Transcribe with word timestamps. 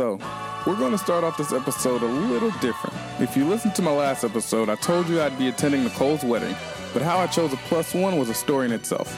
So, 0.00 0.18
we're 0.66 0.78
going 0.78 0.92
to 0.92 0.98
start 0.98 1.24
off 1.24 1.36
this 1.36 1.52
episode 1.52 2.00
a 2.00 2.06
little 2.06 2.50
different. 2.62 2.96
If 3.20 3.36
you 3.36 3.44
listened 3.44 3.74
to 3.74 3.82
my 3.82 3.90
last 3.90 4.24
episode, 4.24 4.70
I 4.70 4.76
told 4.76 5.10
you 5.10 5.20
I'd 5.20 5.38
be 5.38 5.48
attending 5.48 5.84
Nicole's 5.84 6.24
wedding, 6.24 6.56
but 6.94 7.02
how 7.02 7.18
I 7.18 7.26
chose 7.26 7.52
a 7.52 7.58
plus 7.68 7.92
one 7.92 8.18
was 8.18 8.30
a 8.30 8.34
story 8.34 8.64
in 8.64 8.72
itself. 8.72 9.14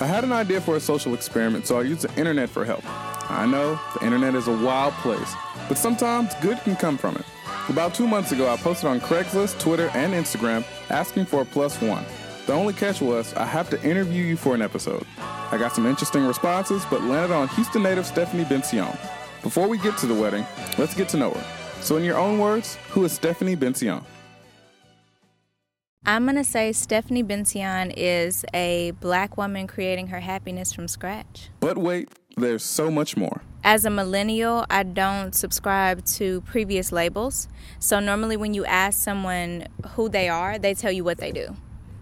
I 0.00 0.06
had 0.06 0.22
an 0.22 0.30
idea 0.30 0.60
for 0.60 0.76
a 0.76 0.80
social 0.80 1.14
experiment, 1.14 1.66
so 1.66 1.80
I 1.80 1.82
used 1.82 2.02
the 2.02 2.16
internet 2.16 2.48
for 2.48 2.64
help. 2.64 2.84
I 3.28 3.44
know, 3.44 3.76
the 3.98 4.06
internet 4.06 4.36
is 4.36 4.46
a 4.46 4.56
wild 4.56 4.94
place, 5.02 5.34
but 5.66 5.76
sometimes 5.76 6.32
good 6.40 6.58
can 6.58 6.76
come 6.76 6.96
from 6.96 7.16
it. 7.16 7.24
About 7.68 7.92
two 7.92 8.06
months 8.06 8.30
ago, 8.30 8.48
I 8.48 8.56
posted 8.56 8.88
on 8.88 9.00
Craigslist, 9.00 9.58
Twitter, 9.58 9.90
and 9.94 10.14
Instagram 10.14 10.64
asking 10.90 11.24
for 11.24 11.42
a 11.42 11.44
plus 11.44 11.82
one. 11.82 12.04
The 12.46 12.52
only 12.52 12.72
catch 12.72 13.00
was 13.00 13.34
I 13.34 13.46
have 13.46 13.68
to 13.70 13.82
interview 13.82 14.22
you 14.22 14.36
for 14.36 14.54
an 14.54 14.62
episode. 14.62 15.04
I 15.18 15.58
got 15.58 15.74
some 15.74 15.86
interesting 15.86 16.24
responses, 16.24 16.84
but 16.88 17.02
landed 17.02 17.34
on 17.34 17.48
Houston 17.48 17.82
native 17.82 18.06
Stephanie 18.06 18.44
Bension. 18.44 18.96
Before 19.42 19.68
we 19.68 19.78
get 19.78 19.96
to 19.98 20.06
the 20.06 20.14
wedding, 20.14 20.44
let's 20.76 20.94
get 20.94 21.08
to 21.10 21.16
know 21.16 21.30
her. 21.30 21.44
So, 21.80 21.96
in 21.96 22.04
your 22.04 22.18
own 22.18 22.38
words, 22.38 22.76
who 22.90 23.04
is 23.04 23.12
Stephanie 23.12 23.54
Bension? 23.56 24.02
I'm 26.04 26.24
going 26.24 26.36
to 26.36 26.44
say 26.44 26.72
Stephanie 26.72 27.22
Bension 27.22 27.90
is 27.96 28.44
a 28.52 28.90
black 29.00 29.38
woman 29.38 29.66
creating 29.66 30.08
her 30.08 30.20
happiness 30.20 30.72
from 30.72 30.88
scratch. 30.88 31.48
But 31.60 31.78
wait, 31.78 32.10
there's 32.36 32.62
so 32.62 32.90
much 32.90 33.16
more. 33.16 33.42
As 33.64 33.86
a 33.86 33.90
millennial, 33.90 34.66
I 34.68 34.82
don't 34.82 35.34
subscribe 35.34 36.04
to 36.16 36.42
previous 36.42 36.92
labels. 36.92 37.48
So 37.78 37.98
normally, 37.98 38.36
when 38.36 38.52
you 38.52 38.66
ask 38.66 39.02
someone 39.02 39.68
who 39.92 40.10
they 40.10 40.28
are, 40.28 40.58
they 40.58 40.74
tell 40.74 40.92
you 40.92 41.04
what 41.04 41.18
they 41.18 41.32
do. 41.32 41.56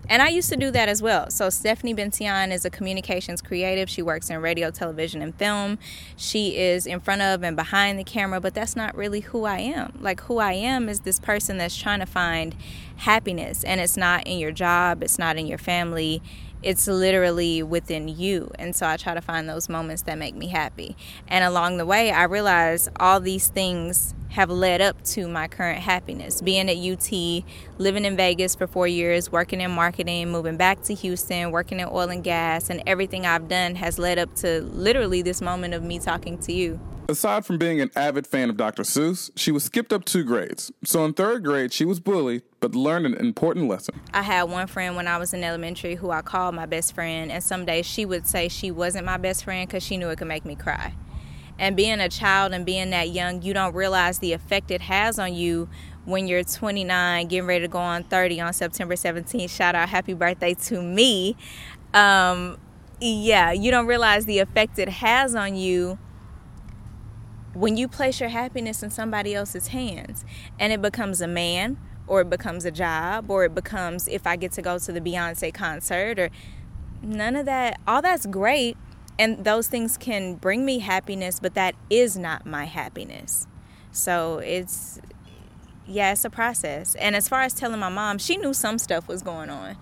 And 0.08 0.22
I 0.22 0.28
used 0.28 0.48
to 0.48 0.56
do 0.56 0.70
that 0.70 0.88
as 0.88 1.02
well. 1.02 1.30
So, 1.30 1.50
Stephanie 1.50 1.92
Bension 1.92 2.50
is 2.50 2.64
a 2.64 2.70
communications 2.70 3.42
creative. 3.42 3.90
She 3.90 4.00
works 4.00 4.30
in 4.30 4.40
radio, 4.40 4.70
television, 4.70 5.20
and 5.20 5.34
film. 5.34 5.78
She 6.16 6.56
is 6.56 6.86
in 6.86 7.00
front 7.00 7.20
of 7.20 7.42
and 7.42 7.54
behind 7.54 7.98
the 7.98 8.04
camera, 8.04 8.40
but 8.40 8.54
that's 8.54 8.74
not 8.74 8.96
really 8.96 9.20
who 9.20 9.44
I 9.44 9.58
am. 9.58 9.98
Like, 10.00 10.22
who 10.22 10.38
I 10.38 10.54
am 10.54 10.88
is 10.88 11.00
this 11.00 11.18
person 11.18 11.58
that's 11.58 11.76
trying 11.76 12.00
to 12.00 12.06
find 12.06 12.56
happiness, 12.96 13.64
and 13.64 13.80
it's 13.80 13.96
not 13.96 14.26
in 14.26 14.38
your 14.38 14.50
job, 14.50 15.02
it's 15.02 15.18
not 15.18 15.36
in 15.36 15.46
your 15.46 15.58
family, 15.58 16.22
it's 16.62 16.86
literally 16.86 17.62
within 17.62 18.08
you. 18.08 18.50
And 18.58 18.74
so 18.74 18.86
I 18.86 18.96
try 18.96 19.14
to 19.14 19.20
find 19.20 19.48
those 19.48 19.68
moments 19.68 20.02
that 20.02 20.18
make 20.18 20.34
me 20.34 20.48
happy. 20.48 20.96
And 21.28 21.44
along 21.44 21.76
the 21.76 21.86
way, 21.86 22.10
I 22.10 22.24
realize 22.24 22.88
all 22.96 23.20
these 23.20 23.48
things 23.48 24.14
have 24.30 24.50
led 24.50 24.80
up 24.80 25.02
to 25.02 25.26
my 25.26 25.48
current 25.48 25.80
happiness. 25.80 26.42
Being 26.42 26.68
at 26.68 26.76
UT, 26.76 27.44
living 27.78 28.04
in 28.04 28.16
Vegas 28.16 28.54
for 28.54 28.66
four 28.66 28.86
years, 28.86 29.32
working 29.32 29.60
in 29.60 29.70
marketing, 29.70 30.30
moving 30.30 30.56
back 30.56 30.82
to 30.82 30.94
Houston, 30.94 31.50
working 31.50 31.80
in 31.80 31.88
oil 31.90 32.10
and 32.10 32.22
gas, 32.22 32.68
and 32.68 32.82
everything 32.86 33.24
I've 33.24 33.48
done 33.48 33.74
has 33.76 33.98
led 33.98 34.18
up 34.18 34.34
to 34.36 34.60
literally 34.62 35.22
this 35.22 35.40
moment 35.40 35.74
of 35.74 35.82
me 35.82 35.98
talking 35.98 36.38
to 36.38 36.52
you. 36.52 36.78
Aside 37.10 37.46
from 37.46 37.56
being 37.56 37.80
an 37.80 37.90
avid 37.96 38.26
fan 38.26 38.50
of 38.50 38.58
Dr. 38.58 38.82
Seuss, 38.82 39.30
she 39.34 39.50
was 39.50 39.64
skipped 39.64 39.94
up 39.94 40.04
two 40.04 40.24
grades. 40.24 40.70
So 40.84 41.06
in 41.06 41.14
third 41.14 41.42
grade, 41.42 41.72
she 41.72 41.86
was 41.86 42.00
bullied, 42.00 42.42
but 42.60 42.74
learned 42.74 43.06
an 43.06 43.14
important 43.14 43.66
lesson. 43.66 43.98
I 44.12 44.20
had 44.20 44.42
one 44.42 44.66
friend 44.66 44.94
when 44.94 45.08
I 45.08 45.16
was 45.16 45.32
in 45.32 45.42
elementary 45.42 45.94
who 45.94 46.10
I 46.10 46.20
called 46.20 46.54
my 46.54 46.66
best 46.66 46.94
friend, 46.94 47.32
and 47.32 47.42
some 47.42 47.64
days 47.64 47.86
she 47.86 48.04
would 48.04 48.26
say 48.26 48.48
she 48.48 48.70
wasn't 48.70 49.06
my 49.06 49.16
best 49.16 49.44
friend 49.44 49.66
because 49.66 49.82
she 49.82 49.96
knew 49.96 50.10
it 50.10 50.18
could 50.18 50.28
make 50.28 50.44
me 50.44 50.54
cry. 50.54 50.92
And 51.58 51.78
being 51.78 51.98
a 51.98 52.10
child 52.10 52.52
and 52.52 52.66
being 52.66 52.90
that 52.90 53.08
young, 53.08 53.40
you 53.40 53.54
don't 53.54 53.74
realize 53.74 54.18
the 54.18 54.34
effect 54.34 54.70
it 54.70 54.82
has 54.82 55.18
on 55.18 55.32
you 55.32 55.70
when 56.04 56.28
you're 56.28 56.44
29, 56.44 57.28
getting 57.28 57.46
ready 57.46 57.64
to 57.64 57.68
go 57.68 57.78
on 57.78 58.04
30 58.04 58.42
on 58.42 58.52
September 58.52 58.96
17th. 58.96 59.48
Shout 59.48 59.74
out, 59.74 59.88
happy 59.88 60.12
birthday 60.12 60.52
to 60.52 60.82
me. 60.82 61.36
Um, 61.94 62.58
yeah, 63.00 63.50
you 63.52 63.70
don't 63.70 63.86
realize 63.86 64.26
the 64.26 64.40
effect 64.40 64.78
it 64.78 64.90
has 64.90 65.34
on 65.34 65.56
you 65.56 65.98
when 67.58 67.76
you 67.76 67.88
place 67.88 68.20
your 68.20 68.28
happiness 68.28 68.82
in 68.82 68.90
somebody 68.90 69.34
else's 69.34 69.68
hands 69.68 70.24
and 70.58 70.72
it 70.72 70.80
becomes 70.80 71.20
a 71.20 71.26
man 71.26 71.76
or 72.06 72.20
it 72.20 72.30
becomes 72.30 72.64
a 72.64 72.70
job 72.70 73.30
or 73.30 73.44
it 73.44 73.54
becomes 73.54 74.06
if 74.06 74.26
I 74.26 74.36
get 74.36 74.52
to 74.52 74.62
go 74.62 74.78
to 74.78 74.92
the 74.92 75.00
Beyonce 75.00 75.52
concert 75.52 76.18
or 76.18 76.30
none 77.02 77.34
of 77.34 77.46
that, 77.46 77.80
all 77.86 78.00
that's 78.00 78.26
great 78.26 78.76
and 79.18 79.44
those 79.44 79.66
things 79.66 79.96
can 79.96 80.34
bring 80.34 80.64
me 80.64 80.78
happiness, 80.78 81.40
but 81.40 81.54
that 81.54 81.74
is 81.90 82.16
not 82.16 82.46
my 82.46 82.64
happiness. 82.64 83.48
So 83.90 84.38
it's 84.38 85.00
yeah, 85.88 86.12
it's 86.12 86.24
a 86.24 86.30
process. 86.30 86.94
And 86.96 87.16
as 87.16 87.28
far 87.28 87.42
as 87.42 87.54
telling 87.54 87.80
my 87.80 87.88
mom, 87.88 88.18
she 88.18 88.36
knew 88.36 88.52
some 88.52 88.78
stuff 88.78 89.08
was 89.08 89.22
going 89.22 89.50
on. 89.50 89.76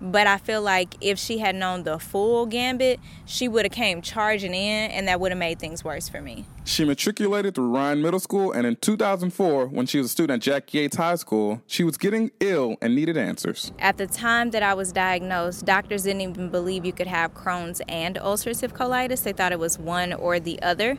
But 0.00 0.26
I 0.26 0.38
feel 0.38 0.62
like 0.62 0.94
if 1.00 1.18
she 1.18 1.38
had 1.38 1.54
known 1.54 1.82
the 1.82 1.98
full 1.98 2.46
gambit, 2.46 3.00
she 3.26 3.48
would 3.48 3.66
have 3.66 3.72
came 3.72 4.00
charging 4.00 4.54
in 4.54 4.90
and 4.90 5.06
that 5.08 5.20
would 5.20 5.30
have 5.30 5.38
made 5.38 5.58
things 5.58 5.84
worse 5.84 6.08
for 6.08 6.22
me. 6.22 6.46
She 6.64 6.84
matriculated 6.84 7.54
through 7.54 7.74
Ryan 7.74 8.00
Middle 8.00 8.20
School 8.20 8.52
and 8.52 8.66
in 8.66 8.76
2004, 8.76 9.66
when 9.66 9.86
she 9.86 9.98
was 9.98 10.06
a 10.06 10.08
student 10.08 10.38
at 10.38 10.42
Jack 10.42 10.72
Yates 10.72 10.96
High 10.96 11.16
School, 11.16 11.60
she 11.66 11.84
was 11.84 11.98
getting 11.98 12.30
ill 12.40 12.76
and 12.80 12.94
needed 12.94 13.18
answers. 13.18 13.72
At 13.78 13.98
the 13.98 14.06
time 14.06 14.50
that 14.50 14.62
I 14.62 14.72
was 14.72 14.92
diagnosed, 14.92 15.66
doctors 15.66 16.04
didn't 16.04 16.22
even 16.22 16.48
believe 16.50 16.86
you 16.86 16.92
could 16.92 17.06
have 17.06 17.34
Crohn's 17.34 17.82
and 17.86 18.16
ulcerative 18.16 18.72
colitis. 18.72 19.22
They 19.22 19.32
thought 19.32 19.52
it 19.52 19.58
was 19.58 19.78
one 19.78 20.12
or 20.12 20.40
the 20.40 20.62
other. 20.62 20.96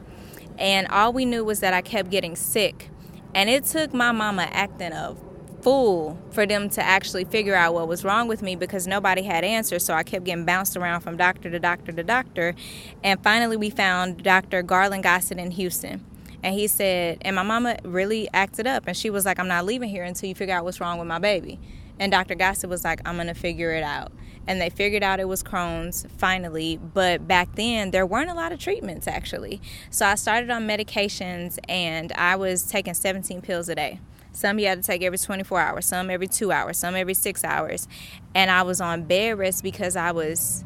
And 0.60 0.88
all 0.90 1.12
we 1.12 1.26
knew 1.26 1.44
was 1.44 1.60
that 1.62 1.74
I 1.74 1.82
kept 1.82 2.12
getting 2.12 2.36
sick. 2.36 2.90
And 3.34 3.50
it 3.50 3.64
took 3.66 3.94
my 3.94 4.12
mama 4.12 4.48
acting 4.52 4.92
a 4.92 5.16
fool 5.62 6.18
for 6.32 6.46
them 6.46 6.70
to 6.70 6.84
actually 6.84 7.26
figure 7.26 7.56
out 7.56 7.74
what 7.74 7.88
was 7.88 8.04
wrong 8.04 8.28
with 8.28 8.42
me 8.42 8.56
because 8.56 8.88
nobody 8.88 9.22
had 9.22 9.44
answers. 9.44 9.84
So 9.84 9.94
I 9.94 10.04
kept 10.04 10.26
getting 10.26 10.46
bounced 10.46 10.76
around 10.76 11.02
from 11.02 11.18
doctor 11.18 11.50
to 11.50 11.60
doctor 11.60 11.92
to 11.92 12.04
doctor. 12.04 12.56
And 13.04 13.22
finally, 13.24 13.58
we 13.58 13.70
found 13.70 14.24
Dr. 14.24 14.64
Garland 14.64 15.04
Gossett 15.04 15.38
in 15.38 15.52
Houston. 15.52 16.06
And 16.44 16.56
he 16.56 16.68
said, 16.68 17.20
and 17.22 17.36
my 17.36 17.44
mama 17.44 17.78
really 17.84 18.28
acted 18.34 18.66
up. 18.66 18.86
And 18.88 18.98
she 18.98 19.10
was 19.10 19.26
like, 19.26 19.40
I'm 19.40 19.48
not 19.48 19.66
leaving 19.66 19.90
here 19.90 20.04
until 20.04 20.28
you 20.28 20.36
figure 20.36 20.56
out 20.56 20.64
what's 20.64 20.82
wrong 20.82 20.98
with 20.98 21.08
my 21.08 21.20
baby. 21.20 21.60
And 22.00 22.12
Dr. 22.12 22.34
Gossett 22.34 22.70
was 22.70 22.84
like, 22.84 23.00
I'm 23.08 23.16
going 23.16 23.28
to 23.28 23.36
figure 23.36 23.72
it 23.72 23.84
out. 23.84 24.12
And 24.48 24.60
they 24.60 24.72
figured 24.72 25.04
out 25.04 25.20
it 25.20 25.28
was 25.28 25.44
Crohn's 25.44 26.08
finally. 26.18 26.78
But 26.78 27.28
back 27.28 27.56
then, 27.56 27.92
there 27.92 28.08
weren't 28.08 28.32
a 28.32 28.34
lot 28.34 28.52
of 28.52 28.60
treatments 28.60 29.08
actually. 29.08 29.62
So 29.92 30.08
I 30.08 30.16
started 30.16 30.50
on 30.50 30.68
medications 30.68 31.60
and 31.70 32.12
I 32.14 32.36
was 32.38 32.64
taking 32.64 32.96
17 32.96 33.42
pills 33.42 33.70
a 33.70 33.76
day. 33.76 34.00
Some 34.34 34.60
you 34.60 34.68
had 34.68 34.82
to 34.82 34.84
take 34.84 35.04
every 35.04 35.18
24 35.18 35.60
hours, 35.60 35.86
some 35.86 36.10
every 36.10 36.28
two 36.28 36.52
hours, 36.52 36.78
some 36.78 36.96
every 36.96 37.14
six 37.14 37.44
hours. 37.44 37.88
And 38.34 38.50
I 38.50 38.64
was 38.64 38.80
on 38.80 39.04
bed 39.04 39.38
rest 39.38 39.64
because 39.64 39.96
I 39.96 40.12
was 40.12 40.64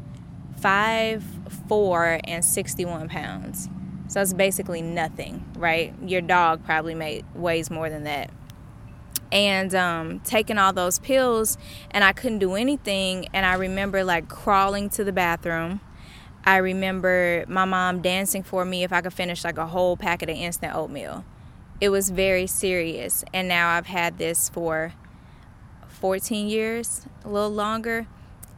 five, 0.60 1.24
four, 1.68 2.20
and 2.24 2.44
61 2.44 3.08
pounds. 3.08 3.68
So 4.08 4.20
it's 4.20 4.32
basically 4.32 4.82
nothing, 4.82 5.44
right? 5.56 5.92
Your 6.02 6.20
dog 6.20 6.64
probably 6.64 6.94
made, 6.94 7.24
weighs 7.34 7.70
more 7.70 7.90
than 7.90 8.04
that. 8.04 8.30
And 9.32 9.74
um, 9.74 10.20
taking 10.20 10.56
all 10.56 10.72
those 10.72 11.00
pills, 11.00 11.58
and 11.90 12.04
I 12.04 12.12
couldn't 12.12 12.38
do 12.38 12.54
anything. 12.54 13.26
And 13.34 13.44
I 13.44 13.54
remember 13.54 14.04
like 14.04 14.28
crawling 14.28 14.88
to 14.90 15.02
the 15.02 15.12
bathroom. 15.12 15.80
I 16.44 16.58
remember 16.58 17.44
my 17.48 17.64
mom 17.64 18.00
dancing 18.00 18.44
for 18.44 18.64
me 18.64 18.84
if 18.84 18.92
I 18.92 19.00
could 19.00 19.12
finish 19.12 19.42
like 19.42 19.58
a 19.58 19.66
whole 19.66 19.96
packet 19.96 20.30
of 20.30 20.36
instant 20.36 20.76
oatmeal 20.76 21.24
it 21.80 21.90
was 21.90 22.10
very 22.10 22.46
serious. 22.46 23.24
And 23.32 23.48
now 23.48 23.70
I've 23.70 23.86
had 23.86 24.18
this 24.18 24.48
for 24.48 24.92
14 25.88 26.48
years, 26.48 27.06
a 27.24 27.28
little 27.28 27.50
longer, 27.50 28.06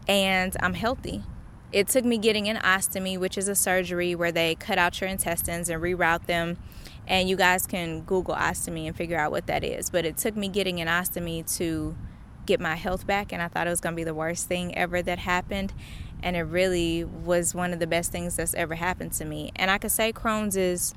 and 0.06 0.56
I'm 0.60 0.74
healthy. 0.74 1.22
It 1.70 1.88
took 1.88 2.04
me 2.04 2.16
getting 2.18 2.48
an 2.48 2.56
ostomy, 2.56 3.18
which 3.18 3.36
is 3.36 3.46
a 3.46 3.54
surgery 3.54 4.14
where 4.14 4.32
they 4.32 4.54
cut 4.54 4.78
out 4.78 5.00
your 5.00 5.10
intestines 5.10 5.68
and 5.68 5.82
reroute 5.82 6.26
them. 6.26 6.56
And 7.06 7.28
you 7.28 7.36
guys 7.36 7.66
can 7.66 8.02
Google 8.02 8.34
ostomy 8.34 8.86
and 8.86 8.96
figure 8.96 9.18
out 9.18 9.30
what 9.30 9.46
that 9.46 9.64
is. 9.64 9.90
But 9.90 10.04
it 10.04 10.16
took 10.16 10.36
me 10.36 10.48
getting 10.48 10.80
an 10.80 10.88
ostomy 10.88 11.44
to 11.56 11.96
get 12.46 12.60
my 12.60 12.74
health 12.74 13.06
back, 13.06 13.32
and 13.32 13.42
I 13.42 13.48
thought 13.48 13.66
it 13.66 13.70
was 13.70 13.80
going 13.80 13.94
to 13.94 13.96
be 13.96 14.04
the 14.04 14.14
worst 14.14 14.46
thing 14.46 14.76
ever 14.76 15.02
that 15.02 15.18
happened. 15.18 15.72
And 16.22 16.36
it 16.36 16.42
really 16.42 17.04
was 17.04 17.54
one 17.54 17.72
of 17.72 17.78
the 17.78 17.86
best 17.86 18.10
things 18.10 18.36
that's 18.36 18.54
ever 18.54 18.74
happened 18.74 19.12
to 19.12 19.24
me. 19.24 19.52
And 19.54 19.70
I 19.70 19.78
could 19.78 19.92
say 19.92 20.12
Crohn's 20.12 20.56
is 20.56 20.94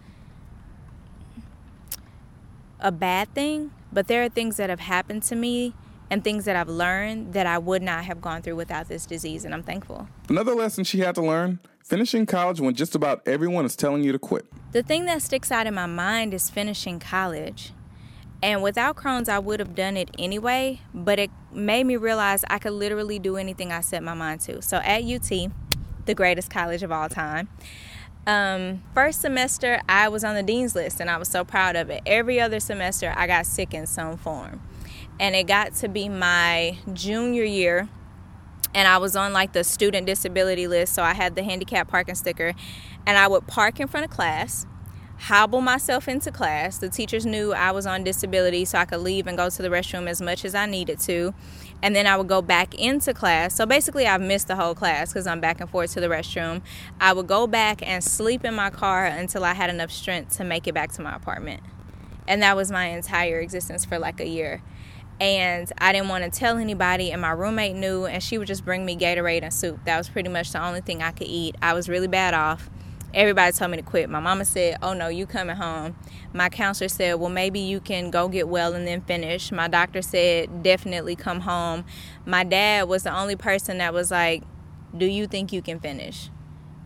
a 2.82 2.92
bad 2.92 3.34
thing, 3.34 3.72
but 3.92 4.08
there 4.08 4.24
are 4.24 4.30
things 4.30 4.58
that 4.58 4.70
have 4.70 4.80
happened 4.80 5.24
to 5.24 5.36
me 5.36 5.74
and 6.10 6.24
things 6.24 6.46
that 6.46 6.56
I've 6.56 6.68
learned 6.70 7.34
that 7.34 7.48
I 7.48 7.58
would 7.58 7.82
not 7.82 8.04
have 8.04 8.20
gone 8.20 8.42
through 8.42 8.58
without 8.58 8.90
this 8.90 9.06
disease, 9.06 9.46
and 9.46 9.54
I'm 9.54 9.64
thankful. 9.64 10.10
Another 10.28 10.54
lesson 10.54 10.84
she 10.84 11.00
had 11.00 11.16
to 11.16 11.22
learn 11.22 11.60
finishing 11.84 12.26
college 12.26 12.60
when 12.60 12.76
just 12.76 12.96
about 12.96 13.26
everyone 13.28 13.66
is 13.66 13.76
telling 13.76 14.04
you 14.04 14.12
to 14.12 14.20
quit. 14.20 14.46
The 14.74 14.84
thing 14.84 15.06
that 15.06 15.22
sticks 15.22 15.52
out 15.52 15.68
in 15.68 15.74
my 15.74 15.86
mind 15.86 16.34
is 16.34 16.50
finishing 16.50 17.00
college. 17.00 17.72
And 18.44 18.64
without 18.64 18.96
Crohn's, 18.96 19.30
I 19.30 19.40
would 19.40 19.60
have 19.60 19.76
done 19.76 19.98
it 19.98 20.10
anyway, 20.18 20.82
but 20.94 21.20
it 21.20 21.30
made 21.52 21.86
me 21.86 21.96
realize 21.96 22.44
I 22.50 22.60
could 22.60 22.74
literally 22.74 23.20
do 23.20 23.38
anything 23.38 23.72
I 23.72 23.82
set 23.82 24.04
my 24.04 24.16
mind 24.16 24.42
to. 24.42 24.62
So 24.62 24.78
at 24.78 25.04
UT, 25.04 25.52
the 26.06 26.16
greatest 26.16 26.50
college 26.50 26.82
of 26.82 26.92
all 26.92 27.08
time, 27.08 27.50
um, 28.28 28.84
first 28.94 29.22
semester, 29.22 29.82
I 29.90 30.10
was 30.10 30.24
on 30.24 30.36
the 30.36 30.44
dean's 30.44 30.76
list 30.76 31.00
and 31.00 31.10
I 31.10 31.18
was 31.18 31.28
so 31.28 31.44
proud 31.44 31.76
of 31.76 31.90
it. 31.90 32.02
Every 32.06 32.40
other 32.40 32.60
semester, 32.60 33.14
I 33.16 33.28
got 33.28 33.46
sick 33.46 33.74
in 33.74 33.88
some 33.88 34.18
form. 34.18 34.62
And 35.20 35.36
it 35.36 35.48
got 35.48 35.74
to 35.76 35.88
be 35.88 36.10
my 36.10 36.78
junior 36.94 37.44
year, 37.44 37.90
and 38.74 38.88
I 38.88 38.98
was 38.98 39.16
on 39.16 39.34
like 39.34 39.54
the 39.54 39.64
student 39.64 40.08
disability 40.08 40.68
list, 40.68 40.94
so 40.94 41.04
I 41.04 41.14
had 41.14 41.36
the 41.36 41.44
handicap 41.44 41.90
parking 41.90 42.16
sticker. 42.16 42.54
And 43.06 43.18
I 43.18 43.28
would 43.28 43.46
park 43.48 43.80
in 43.80 43.88
front 43.88 44.06
of 44.06 44.12
class, 44.12 44.66
hobble 45.22 45.62
myself 45.62 46.08
into 46.08 46.32
class. 46.32 46.80
The 46.80 46.90
teachers 46.90 47.28
knew 47.28 47.54
I 47.54 47.70
was 47.72 47.86
on 47.86 48.04
disability, 48.04 48.66
so 48.66 48.80
I 48.80 48.86
could 48.86 49.02
leave 49.02 49.28
and 49.28 49.38
go 49.38 49.52
to 49.52 49.62
the 49.62 49.70
restroom 49.70 50.08
as 50.08 50.20
much 50.20 50.44
as 50.44 50.56
I 50.56 50.66
needed 50.66 51.00
to. 51.02 51.36
And 51.84 51.96
then 51.96 52.08
I 52.08 52.18
would 52.18 52.28
go 52.28 52.42
back 52.42 52.74
into 52.74 53.14
class. 53.14 53.56
So 53.56 53.68
basically, 53.68 54.08
I've 54.08 54.22
missed 54.22 54.48
the 54.48 54.56
whole 54.56 54.74
class 54.74 55.14
because 55.14 55.28
I'm 55.28 55.40
back 55.40 55.62
and 55.62 55.70
forth 55.70 55.94
to 55.94 56.02
the 56.02 56.08
restroom. 56.08 56.64
I 57.00 57.14
would 57.14 57.28
go 57.28 57.46
back 57.46 57.88
and 57.88 58.04
sleep 58.04 58.44
in 58.44 58.56
my 58.56 58.72
car 58.72 59.06
until 59.06 59.44
I 59.44 59.54
had 59.54 59.70
enough 59.70 59.92
strength 59.92 60.36
to 60.38 60.44
make 60.44 60.68
it 60.68 60.74
back 60.74 60.92
to 60.94 61.04
my 61.04 61.16
apartment. 61.16 61.62
And 62.28 62.42
that 62.42 62.56
was 62.56 62.72
my 62.72 62.88
entire 62.88 63.40
existence 63.40 63.86
for 63.86 64.00
like 64.00 64.20
a 64.20 64.28
year. 64.28 64.64
And 65.20 65.72
I 65.78 65.94
didn't 65.94 66.10
want 66.10 66.24
to 66.24 66.32
tell 66.32 66.58
anybody, 66.58 67.12
and 67.12 67.22
my 67.22 67.30
roommate 67.30 67.76
knew, 67.76 68.06
and 68.06 68.24
she 68.24 68.40
would 68.40 68.48
just 68.48 68.66
bring 68.66 68.86
me 68.86 68.98
Gatorade 68.98 69.44
and 69.44 69.54
soup. 69.54 69.86
That 69.86 70.00
was 70.00 70.10
pretty 70.10 70.30
much 70.30 70.52
the 70.52 70.66
only 70.66 70.82
thing 70.82 71.04
I 71.04 71.12
could 71.12 71.28
eat. 71.28 71.56
I 71.62 71.74
was 71.74 71.88
really 71.88 72.08
bad 72.08 72.34
off 72.34 72.72
everybody 73.14 73.52
told 73.52 73.72
me 73.72 73.78
to 73.78 73.84
quit. 73.84 74.10
My 74.10 74.20
mama 74.20 74.46
said, 74.46 74.78
"Oh 74.82 74.94
no, 74.94 75.08
you 75.08 75.26
coming 75.26 75.56
home." 75.56 75.96
My 76.34 76.50
counselor 76.50 76.90
said, 76.90 77.16
"Well, 77.16 77.30
maybe 77.30 77.60
you 77.60 77.80
can 77.80 78.10
go 78.10 78.28
get 78.28 78.48
well 78.48 78.74
and 78.74 78.88
then 78.88 79.02
finish." 79.02 79.52
My 79.52 79.68
doctor 79.68 80.02
said, 80.02 80.64
"Definitely 80.64 81.16
come 81.16 81.42
home." 81.42 81.86
My 82.26 82.44
dad 82.44 82.88
was 82.88 83.04
the 83.04 83.16
only 83.16 83.36
person 83.36 83.80
that 83.80 83.94
was 83.94 84.12
like, 84.12 84.44
"Do 84.96 85.06
you 85.06 85.28
think 85.28 85.52
you 85.54 85.62
can 85.62 85.80
finish?" 85.80 86.30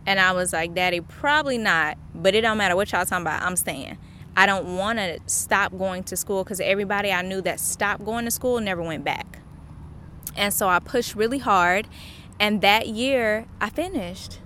And 0.06 0.20
I 0.20 0.32
was 0.32 0.52
like, 0.52 0.74
"Daddy, 0.74 1.00
probably 1.00 1.58
not, 1.58 1.98
but 2.14 2.34
it 2.34 2.42
don't 2.42 2.58
matter 2.58 2.76
what 2.76 2.92
y'all 2.92 3.04
talking 3.04 3.22
about. 3.22 3.42
I'm 3.42 3.56
staying." 3.56 3.98
I 4.38 4.44
don't 4.44 4.76
want 4.76 4.98
to 4.98 5.18
stop 5.24 5.76
going 5.78 6.04
to 6.04 6.16
school 6.16 6.44
because 6.44 6.60
everybody 6.60 7.10
I 7.10 7.22
knew 7.22 7.40
that 7.40 7.58
stopped 7.58 8.04
going 8.04 8.26
to 8.26 8.30
school 8.30 8.60
never 8.60 8.82
went 8.82 9.02
back. 9.02 9.38
And 10.36 10.52
so 10.52 10.68
I 10.68 10.78
pushed 10.78 11.14
really 11.14 11.38
hard, 11.38 11.88
and 12.38 12.60
that 12.60 12.88
year 12.88 13.46
I 13.62 13.70
finished 13.70 14.40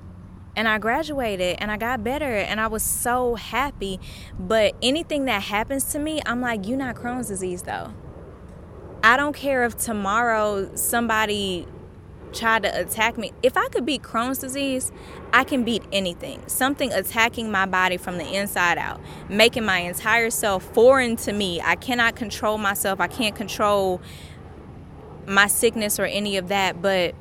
and 0.61 0.69
I 0.69 0.77
graduated 0.77 1.57
and 1.59 1.71
I 1.71 1.79
got 1.79 2.05
better 2.05 2.37
and 2.37 2.61
I 2.61 2.67
was 2.67 2.83
so 2.83 3.35
happy. 3.35 3.99
But 4.39 4.75
anything 4.83 5.25
that 5.25 5.45
happens 5.45 5.85
to 5.93 5.99
me, 5.99 6.21
I'm 6.27 6.43
like, 6.43 6.69
you're 6.69 6.77
not 6.77 6.97
Crohn's 6.97 7.29
disease 7.29 7.62
though. 7.62 7.95
I 9.03 9.17
don't 9.17 9.35
care 9.35 9.65
if 9.65 9.79
tomorrow 9.79 10.77
somebody 10.77 11.67
tried 12.35 12.65
to 12.65 12.79
attack 12.79 13.17
me. 13.17 13.33
If 13.43 13.57
I 13.57 13.69
could 13.69 13.87
beat 13.87 14.03
Crohn's 14.03 14.37
disease, 14.37 14.93
I 15.33 15.45
can 15.45 15.65
beat 15.65 15.83
anything. 15.95 16.47
Something 16.47 16.93
attacking 16.93 17.51
my 17.51 17.65
body 17.65 17.97
from 17.97 18.19
the 18.19 18.31
inside 18.31 18.77
out, 18.77 19.01
making 19.31 19.65
my 19.65 19.79
entire 19.79 20.29
self 20.29 20.63
foreign 20.75 21.17
to 21.17 21.33
me. 21.33 21.63
I 21.63 21.77
cannot 21.77 22.17
control 22.17 22.59
myself. 22.59 23.01
I 23.01 23.06
can't 23.06 23.35
control 23.35 24.03
my 25.27 25.47
sickness 25.47 25.99
or 25.99 26.05
any 26.05 26.37
of 26.37 26.49
that, 26.49 26.83
but 26.83 27.15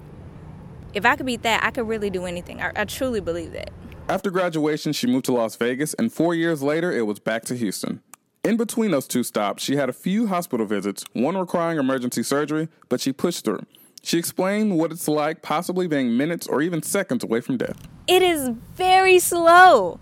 if 0.94 1.06
I 1.06 1.15
could 1.15 1.25
beat 1.25 1.44
that, 1.44 1.63
I 1.63 1.71
could 1.71 1.88
really 1.88 2.09
do 2.09 2.25
anything. 2.25 2.62
I, 2.62 2.71
I 2.75 2.86
truly 2.86 3.19
believe 3.19 3.53
that. 3.53 3.71
After 4.07 4.31
graduation, 4.31 4.91
she 4.94 5.06
moved 5.07 5.25
to 5.25 5.33
Las 5.33 5.56
Vegas, 5.56 5.94
and 5.95 6.12
four 6.12 6.33
years 6.33 6.63
later, 6.63 6.91
it 6.91 7.06
was 7.06 7.19
back 7.19 7.45
to 7.45 7.56
Houston. 7.56 8.01
In 8.44 8.57
between 8.57 8.91
those 8.91 9.07
two 9.07 9.24
stops, 9.24 9.62
she 9.62 9.75
had 9.75 9.89
a 9.89 9.94
few 9.94 10.27
hospital 10.27 10.65
visits, 10.65 11.03
one 11.13 11.38
requiring 11.38 11.77
emergency 11.77 12.24
surgery, 12.24 12.69
but 12.88 13.01
she 13.01 13.12
pushed 13.12 13.45
through. 13.45 13.65
She 14.01 14.18
explained 14.18 14.77
what 14.77 14.91
it's 14.91 15.07
like 15.07 15.41
possibly 15.41 15.88
being 15.88 16.15
minutes 16.15 16.47
or 16.47 16.62
even 16.62 16.81
seconds 16.81 17.24
away 17.24 17.42
from 17.42 17.57
death. 17.57 17.77
It 18.07 18.21
is 18.21 18.50
very 18.75 19.19
slow. 19.19 20.00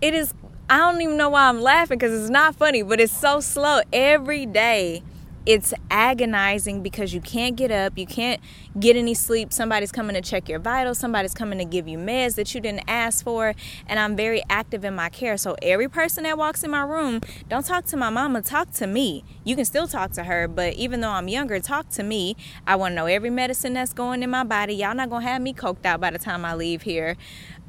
It 0.00 0.14
is, 0.14 0.32
I 0.70 0.78
don't 0.78 1.00
even 1.02 1.16
know 1.16 1.30
why 1.30 1.48
I'm 1.48 1.60
laughing 1.60 1.98
because 1.98 2.18
it's 2.18 2.30
not 2.30 2.54
funny, 2.54 2.82
but 2.82 3.00
it's 3.00 3.12
so 3.12 3.40
slow. 3.40 3.80
Every 3.92 4.46
day, 4.46 5.02
it's 5.48 5.72
agonizing 5.90 6.82
because 6.82 7.14
you 7.14 7.22
can't 7.22 7.56
get 7.56 7.70
up, 7.70 7.96
you 7.96 8.04
can't 8.04 8.38
get 8.78 8.96
any 8.96 9.14
sleep. 9.14 9.50
Somebody's 9.50 9.90
coming 9.90 10.12
to 10.12 10.20
check 10.20 10.46
your 10.46 10.58
vitals, 10.58 10.98
somebody's 10.98 11.32
coming 11.32 11.58
to 11.58 11.64
give 11.64 11.88
you 11.88 11.96
meds 11.96 12.34
that 12.34 12.54
you 12.54 12.60
didn't 12.60 12.84
ask 12.86 13.24
for, 13.24 13.54
and 13.86 13.98
I'm 13.98 14.14
very 14.14 14.42
active 14.50 14.84
in 14.84 14.94
my 14.94 15.08
care. 15.08 15.38
So 15.38 15.56
every 15.62 15.88
person 15.88 16.24
that 16.24 16.36
walks 16.36 16.64
in 16.64 16.70
my 16.70 16.82
room, 16.82 17.22
don't 17.48 17.64
talk 17.64 17.86
to 17.86 17.96
my 17.96 18.10
mama, 18.10 18.42
talk 18.42 18.72
to 18.72 18.86
me. 18.86 19.24
You 19.42 19.56
can 19.56 19.64
still 19.64 19.88
talk 19.88 20.12
to 20.12 20.24
her, 20.24 20.48
but 20.48 20.74
even 20.74 21.00
though 21.00 21.12
I'm 21.12 21.28
younger, 21.28 21.60
talk 21.60 21.88
to 21.92 22.02
me. 22.02 22.36
I 22.66 22.76
want 22.76 22.92
to 22.92 22.96
know 22.96 23.06
every 23.06 23.30
medicine 23.30 23.72
that's 23.72 23.94
going 23.94 24.22
in 24.22 24.28
my 24.28 24.44
body. 24.44 24.74
Y'all 24.74 24.94
not 24.94 25.08
gonna 25.08 25.24
have 25.24 25.40
me 25.40 25.54
coked 25.54 25.86
out 25.86 25.98
by 25.98 26.10
the 26.10 26.18
time 26.18 26.44
I 26.44 26.54
leave 26.54 26.82
here. 26.82 27.16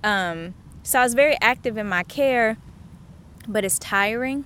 Um, 0.04 0.54
so 0.84 1.00
I 1.00 1.04
was 1.04 1.14
very 1.14 1.38
active 1.40 1.78
in 1.78 1.88
my 1.88 2.04
care, 2.04 2.58
but 3.48 3.64
it's 3.64 3.80
tiring. 3.80 4.44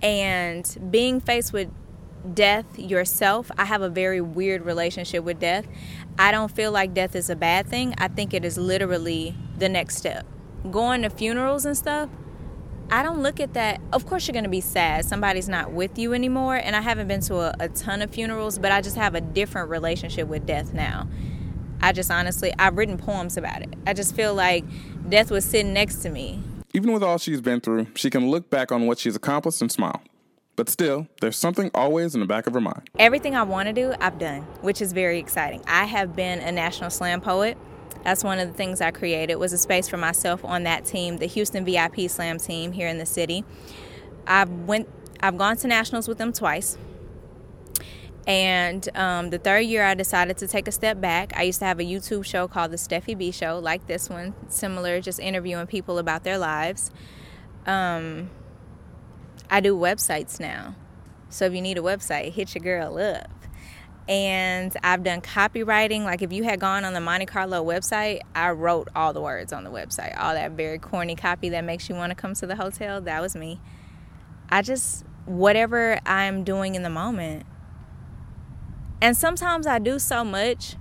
And 0.00 0.90
being 0.90 1.20
faced 1.20 1.52
with 1.52 1.70
death 2.34 2.78
yourself, 2.78 3.50
I 3.58 3.64
have 3.64 3.82
a 3.82 3.88
very 3.88 4.20
weird 4.20 4.64
relationship 4.64 5.24
with 5.24 5.38
death. 5.38 5.66
I 6.18 6.32
don't 6.32 6.50
feel 6.50 6.72
like 6.72 6.94
death 6.94 7.14
is 7.14 7.30
a 7.30 7.36
bad 7.36 7.66
thing. 7.66 7.94
I 7.98 8.08
think 8.08 8.34
it 8.34 8.44
is 8.44 8.58
literally 8.58 9.34
the 9.58 9.68
next 9.68 9.96
step. 9.96 10.26
Going 10.70 11.02
to 11.02 11.10
funerals 11.10 11.64
and 11.64 11.76
stuff, 11.76 12.08
I 12.90 13.02
don't 13.02 13.22
look 13.22 13.40
at 13.40 13.54
that. 13.54 13.80
Of 13.92 14.06
course, 14.06 14.26
you're 14.26 14.32
going 14.32 14.44
to 14.44 14.50
be 14.50 14.60
sad. 14.60 15.04
Somebody's 15.04 15.48
not 15.48 15.72
with 15.72 15.98
you 15.98 16.14
anymore. 16.14 16.56
And 16.56 16.76
I 16.76 16.80
haven't 16.80 17.08
been 17.08 17.20
to 17.22 17.36
a, 17.36 17.54
a, 17.60 17.68
ton 17.68 18.00
of 18.00 18.10
funerals, 18.10 18.58
but 18.58 18.70
I 18.70 18.80
just 18.80 18.96
have 18.96 19.14
a 19.14 19.20
different 19.20 19.70
relationship 19.70 20.28
with 20.28 20.46
death 20.46 20.72
now. 20.72 21.08
I 21.80 21.92
just 21.92 22.10
honestly, 22.10 22.54
I've 22.58 22.76
written 22.76 22.96
poems 22.96 23.36
about 23.36 23.62
it. 23.62 23.74
I 23.86 23.92
just 23.92 24.14
feel 24.14 24.34
like 24.34 24.64
death 25.08 25.30
was 25.30 25.44
sitting 25.44 25.72
next 25.72 25.96
to 25.96 26.10
me. 26.10 26.42
Even 26.74 26.92
with 26.92 27.02
all 27.02 27.18
she's 27.18 27.40
been 27.40 27.60
through, 27.60 27.88
she 27.94 28.10
can 28.10 28.30
look 28.30 28.50
back 28.50 28.70
on 28.70 28.86
what 28.86 28.98
she's 28.98 29.16
accomplished 29.16 29.60
and 29.60 29.70
smile. 29.70 30.00
But 30.56 30.70
still, 30.70 31.06
there's 31.20 31.36
something 31.36 31.70
always 31.74 32.14
in 32.14 32.20
the 32.20 32.26
back 32.26 32.46
of 32.46 32.54
her 32.54 32.60
mind. 32.60 32.88
Everything 32.98 33.36
I 33.36 33.42
want 33.42 33.68
to 33.68 33.74
do, 33.74 33.94
I've 34.00 34.18
done, 34.18 34.42
which 34.62 34.80
is 34.80 34.92
very 34.92 35.18
exciting. 35.18 35.62
I 35.66 35.84
have 35.84 36.16
been 36.16 36.38
a 36.40 36.50
national 36.50 36.88
slam 36.88 37.20
poet. 37.20 37.58
That's 38.04 38.24
one 38.24 38.38
of 38.38 38.48
the 38.48 38.54
things 38.54 38.80
I 38.80 38.90
created 38.90 39.36
was 39.36 39.52
a 39.52 39.58
space 39.58 39.88
for 39.88 39.98
myself 39.98 40.44
on 40.44 40.62
that 40.62 40.86
team, 40.86 41.18
the 41.18 41.26
Houston 41.26 41.64
VIP 41.64 42.08
Slam 42.08 42.38
team 42.38 42.72
here 42.72 42.88
in 42.88 42.98
the 42.98 43.06
city. 43.06 43.44
I've 44.26 44.50
went 44.50 44.88
I've 45.20 45.36
gone 45.36 45.56
to 45.58 45.66
nationals 45.66 46.08
with 46.08 46.18
them 46.18 46.32
twice. 46.32 46.78
And 48.26 48.88
um, 48.96 49.30
the 49.30 49.38
third 49.38 49.60
year, 49.60 49.84
I 49.84 49.94
decided 49.94 50.36
to 50.38 50.48
take 50.48 50.66
a 50.66 50.72
step 50.72 51.00
back. 51.00 51.32
I 51.36 51.42
used 51.42 51.60
to 51.60 51.64
have 51.64 51.78
a 51.78 51.84
YouTube 51.84 52.24
show 52.24 52.48
called 52.48 52.72
The 52.72 52.76
Steffi 52.76 53.16
B 53.16 53.30
Show, 53.30 53.60
like 53.60 53.86
this 53.86 54.10
one, 54.10 54.34
similar, 54.48 55.00
just 55.00 55.20
interviewing 55.20 55.66
people 55.68 55.98
about 55.98 56.24
their 56.24 56.36
lives. 56.36 56.90
Um, 57.66 58.30
I 59.50 59.60
do 59.60 59.76
websites 59.76 60.40
now. 60.40 60.74
So 61.28 61.44
if 61.44 61.54
you 61.54 61.60
need 61.60 61.78
a 61.78 61.82
website, 61.82 62.32
hit 62.32 62.54
your 62.54 62.62
girl 62.62 62.98
up. 62.98 63.30
And 64.08 64.76
I've 64.82 65.02
done 65.02 65.20
copywriting. 65.20 66.04
Like 66.04 66.22
if 66.22 66.32
you 66.32 66.44
had 66.44 66.60
gone 66.60 66.84
on 66.84 66.92
the 66.92 67.00
Monte 67.00 67.26
Carlo 67.26 67.64
website, 67.64 68.20
I 68.34 68.50
wrote 68.50 68.88
all 68.94 69.12
the 69.12 69.20
words 69.20 69.52
on 69.52 69.64
the 69.64 69.70
website. 69.70 70.18
All 70.18 70.34
that 70.34 70.52
very 70.52 70.78
corny 70.78 71.16
copy 71.16 71.48
that 71.50 71.64
makes 71.64 71.88
you 71.88 71.94
want 71.94 72.10
to 72.10 72.14
come 72.14 72.34
to 72.34 72.46
the 72.46 72.56
hotel, 72.56 73.00
that 73.00 73.20
was 73.20 73.34
me. 73.34 73.60
I 74.48 74.62
just, 74.62 75.04
whatever 75.24 75.98
I'm 76.06 76.44
doing 76.44 76.76
in 76.76 76.82
the 76.82 76.90
moment. 76.90 77.44
And 79.00 79.16
sometimes 79.16 79.66
I 79.66 79.78
do 79.78 79.98
so 79.98 80.24
much 80.24 80.76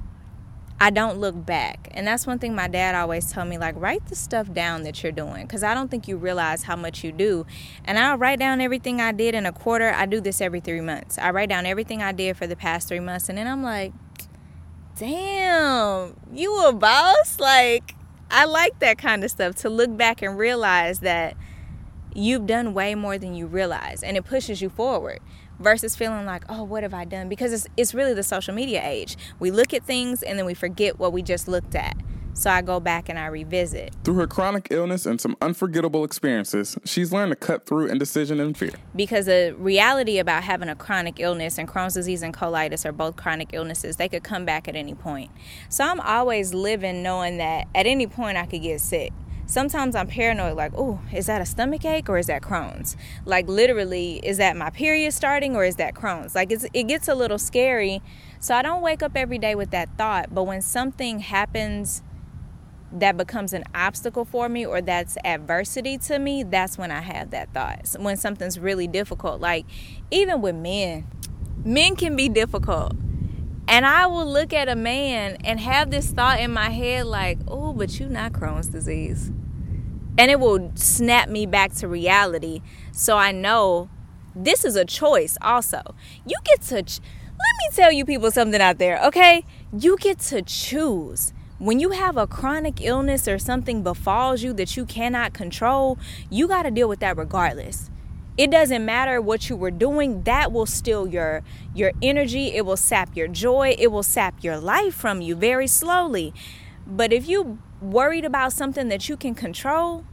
I 0.79 0.89
don't 0.89 1.19
look 1.19 1.45
back. 1.45 1.87
And 1.91 2.05
that's 2.05 2.27
one 2.27 2.37
thing 2.37 2.53
my 2.53 2.67
dad 2.67 2.95
always 2.95 3.31
told 3.31 3.47
me 3.47 3.57
like 3.57 3.75
write 3.77 4.05
the 4.07 4.15
stuff 4.15 4.51
down 4.51 4.83
that 4.83 5.01
you're 5.01 5.11
doing 5.11 5.47
cuz 5.47 5.63
I 5.63 5.73
don't 5.73 5.89
think 5.89 6.07
you 6.07 6.17
realize 6.17 6.63
how 6.63 6.75
much 6.75 7.03
you 7.03 7.11
do. 7.11 7.45
And 7.85 7.97
I'll 7.97 8.17
write 8.17 8.39
down 8.39 8.59
everything 8.59 8.99
I 8.99 9.11
did 9.11 9.35
in 9.35 9.45
a 9.45 9.53
quarter. 9.53 9.93
I 9.93 10.05
do 10.05 10.19
this 10.19 10.41
every 10.41 10.59
3 10.59 10.81
months. 10.81 11.17
I 11.17 11.31
write 11.31 11.49
down 11.49 11.65
everything 11.65 12.03
I 12.03 12.11
did 12.11 12.35
for 12.35 12.45
the 12.45 12.55
past 12.55 12.89
3 12.89 12.99
months 12.99 13.29
and 13.29 13.37
then 13.37 13.47
I'm 13.47 13.63
like, 13.63 13.93
"Damn, 14.97 16.15
you 16.33 16.67
a 16.67 16.73
boss?" 16.73 17.39
Like 17.39 17.95
I 18.29 18.43
like 18.45 18.79
that 18.79 18.97
kind 18.97 19.23
of 19.23 19.31
stuff 19.31 19.55
to 19.57 19.69
look 19.69 19.95
back 19.95 20.21
and 20.21 20.37
realize 20.37 20.99
that 20.99 21.37
you've 22.13 22.47
done 22.47 22.73
way 22.73 22.95
more 22.95 23.17
than 23.17 23.33
you 23.35 23.45
realize 23.45 24.01
and 24.03 24.17
it 24.17 24.25
pushes 24.25 24.61
you 24.61 24.69
forward 24.69 25.19
versus 25.59 25.95
feeling 25.95 26.25
like, 26.25 26.43
oh, 26.49 26.63
what 26.63 26.83
have 26.83 26.93
I 26.93 27.05
done? 27.05 27.29
Because 27.29 27.53
it's, 27.53 27.67
it's 27.77 27.93
really 27.93 28.13
the 28.13 28.23
social 28.23 28.53
media 28.53 28.81
age. 28.83 29.17
We 29.39 29.51
look 29.51 29.73
at 29.73 29.83
things 29.83 30.23
and 30.23 30.37
then 30.37 30.45
we 30.45 30.53
forget 30.53 30.99
what 30.99 31.13
we 31.13 31.21
just 31.21 31.47
looked 31.47 31.75
at. 31.75 31.95
So 32.37 32.49
I 32.49 32.61
go 32.61 32.81
back 32.81 33.07
and 33.07 33.17
I 33.17 33.27
revisit. 33.27 33.95
Through 34.03 34.15
her 34.15 34.27
chronic 34.27 34.67
illness 34.69 35.05
and 35.05 35.21
some 35.21 35.37
unforgettable 35.41 36.03
experiences, 36.03 36.77
she's 36.83 37.13
learned 37.13 37.31
to 37.31 37.37
cut 37.37 37.65
through 37.65 37.87
indecision 37.87 38.41
and 38.41 38.57
fear. 38.57 38.73
Because 38.93 39.27
the 39.27 39.55
reality 39.57 40.17
about 40.19 40.43
having 40.43 40.67
a 40.67 40.75
chronic 40.75 41.17
illness 41.21 41.57
and 41.57 41.65
Crohn's 41.65 41.93
disease 41.93 42.21
and 42.21 42.33
colitis 42.33 42.85
are 42.85 42.91
both 42.91 43.15
chronic 43.15 43.51
illnesses, 43.53 43.95
they 43.95 44.09
could 44.09 44.23
come 44.23 44.43
back 44.43 44.67
at 44.67 44.75
any 44.75 44.93
point. 44.93 45.31
So 45.69 45.85
I'm 45.85 46.01
always 46.01 46.53
living 46.53 47.01
knowing 47.01 47.37
that 47.37 47.69
at 47.73 47.87
any 47.87 48.05
point 48.05 48.37
I 48.37 48.45
could 48.45 48.61
get 48.61 48.81
sick 48.81 49.13
sometimes 49.45 49.95
I'm 49.95 50.07
paranoid, 50.07 50.55
like, 50.55 50.73
oh, 50.75 50.99
is 51.13 51.27
that 51.27 51.41
a 51.41 51.45
stomach 51.45 51.85
ache 51.85 52.09
or 52.09 52.17
is 52.17 52.27
that 52.27 52.41
Crohn's? 52.41 52.97
Like, 53.25 53.47
literally, 53.47 54.19
is 54.23 54.37
that 54.37 54.57
my 54.57 54.69
period 54.69 55.13
starting 55.13 55.55
or 55.55 55.63
is 55.63 55.75
that 55.75 55.93
Crohn's? 55.93 56.35
Like, 56.35 56.51
it 56.51 56.87
gets 56.87 57.07
a 57.07 57.15
little 57.15 57.39
scary. 57.39 58.01
So 58.39 58.55
I 58.55 58.61
don't 58.61 58.81
wake 58.81 59.01
up 59.03 59.13
every 59.15 59.37
day 59.37 59.55
with 59.55 59.71
that 59.71 59.89
thought. 59.97 60.33
But 60.33 60.43
when 60.43 60.61
something 60.61 61.19
happens 61.19 62.01
that 62.91 63.17
becomes 63.17 63.51
an 63.51 63.63
obstacle 63.73 64.23
for 64.23 64.47
me 64.47 64.65
or 64.65 64.81
that's 64.81 65.17
adversity 65.25 65.97
to 65.97 66.19
me, 66.19 66.43
that's 66.43 66.77
when 66.77 66.91
I 66.91 67.01
have 67.01 67.31
that 67.31 67.53
thought. 67.53 67.95
When 67.99 68.15
something's 68.15 68.59
really 68.59 68.87
difficult, 68.87 69.41
like 69.41 69.65
even 70.11 70.41
with 70.41 70.55
men, 70.55 71.07
men 71.63 71.95
can 71.95 72.15
be 72.15 72.29
difficult 72.29 72.93
and 73.67 73.85
I 73.85 74.05
will 74.07 74.25
look 74.31 74.53
at 74.53 74.69
a 74.69 74.75
man 74.75 75.37
and 75.43 75.59
have 75.59 75.91
this 75.91 76.11
thought 76.11 76.39
in 76.39 76.51
my 76.53 76.69
head 76.69 77.05
like, 77.07 77.39
oh, 77.47 77.73
but 77.73 77.99
you 77.99 78.07
not 78.07 78.33
Crohn's 78.33 78.67
disease. 78.67 79.31
and 80.17 80.31
it 80.31 80.39
will 80.39 80.71
snap 80.75 81.29
me 81.29 81.45
back 81.45 81.73
to 81.75 81.87
reality. 81.87 82.61
So 82.91 83.17
I 83.17 83.31
know 83.31 83.89
this 84.35 84.63
is 84.63 84.75
a 84.75 84.85
choice 84.85 85.37
also. 85.41 85.81
You 86.25 86.37
get 86.45 86.61
to 86.63 86.83
ch- 86.83 86.99
let 87.31 87.55
me 87.71 87.75
tell 87.75 87.91
you 87.91 88.05
people 88.05 88.31
something 88.31 88.61
out 88.61 88.77
there, 88.77 89.01
okay? 89.07 89.43
You 89.77 89.97
get 89.97 90.19
to 90.19 90.41
choose. 90.41 91.33
When 91.57 91.79
you 91.81 91.91
have 91.91 92.15
a 92.17 92.27
chronic 92.27 92.81
illness 92.81 93.27
or 93.27 93.39
something 93.39 93.83
befalls 93.83 94.41
you 94.41 94.53
that 94.53 94.77
you 94.77 94.85
cannot 94.85 95.33
control, 95.33 95.97
you 96.29 96.47
got 96.47 96.63
to 96.63 96.71
deal 96.71 96.87
with 96.87 96.99
that 97.01 97.17
regardless. 97.17 97.89
It 98.37 98.51
doesn't 98.51 98.83
matter 98.83 99.21
what 99.21 99.49
you 99.49 99.55
were 99.55 99.71
doing, 99.71 100.23
that 100.23 100.51
will 100.51 100.65
steal 100.65 101.07
your 101.07 101.41
your 101.73 101.93
energy, 102.01 102.53
it 102.53 102.65
will 102.65 102.77
sap 102.77 103.15
your 103.15 103.29
joy, 103.29 103.75
it 103.79 103.91
will 103.91 104.03
sap 104.03 104.43
your 104.43 104.57
life 104.57 104.93
from 104.93 105.21
you 105.21 105.35
very 105.35 105.67
slowly. 105.67 106.33
But 106.85 107.13
if 107.13 107.27
you 107.27 107.59
worried 107.81 108.25
about 108.25 108.51
something 108.51 108.89
that 108.89 109.07
you 109.07 109.15
can 109.15 109.35
control, 109.35 110.03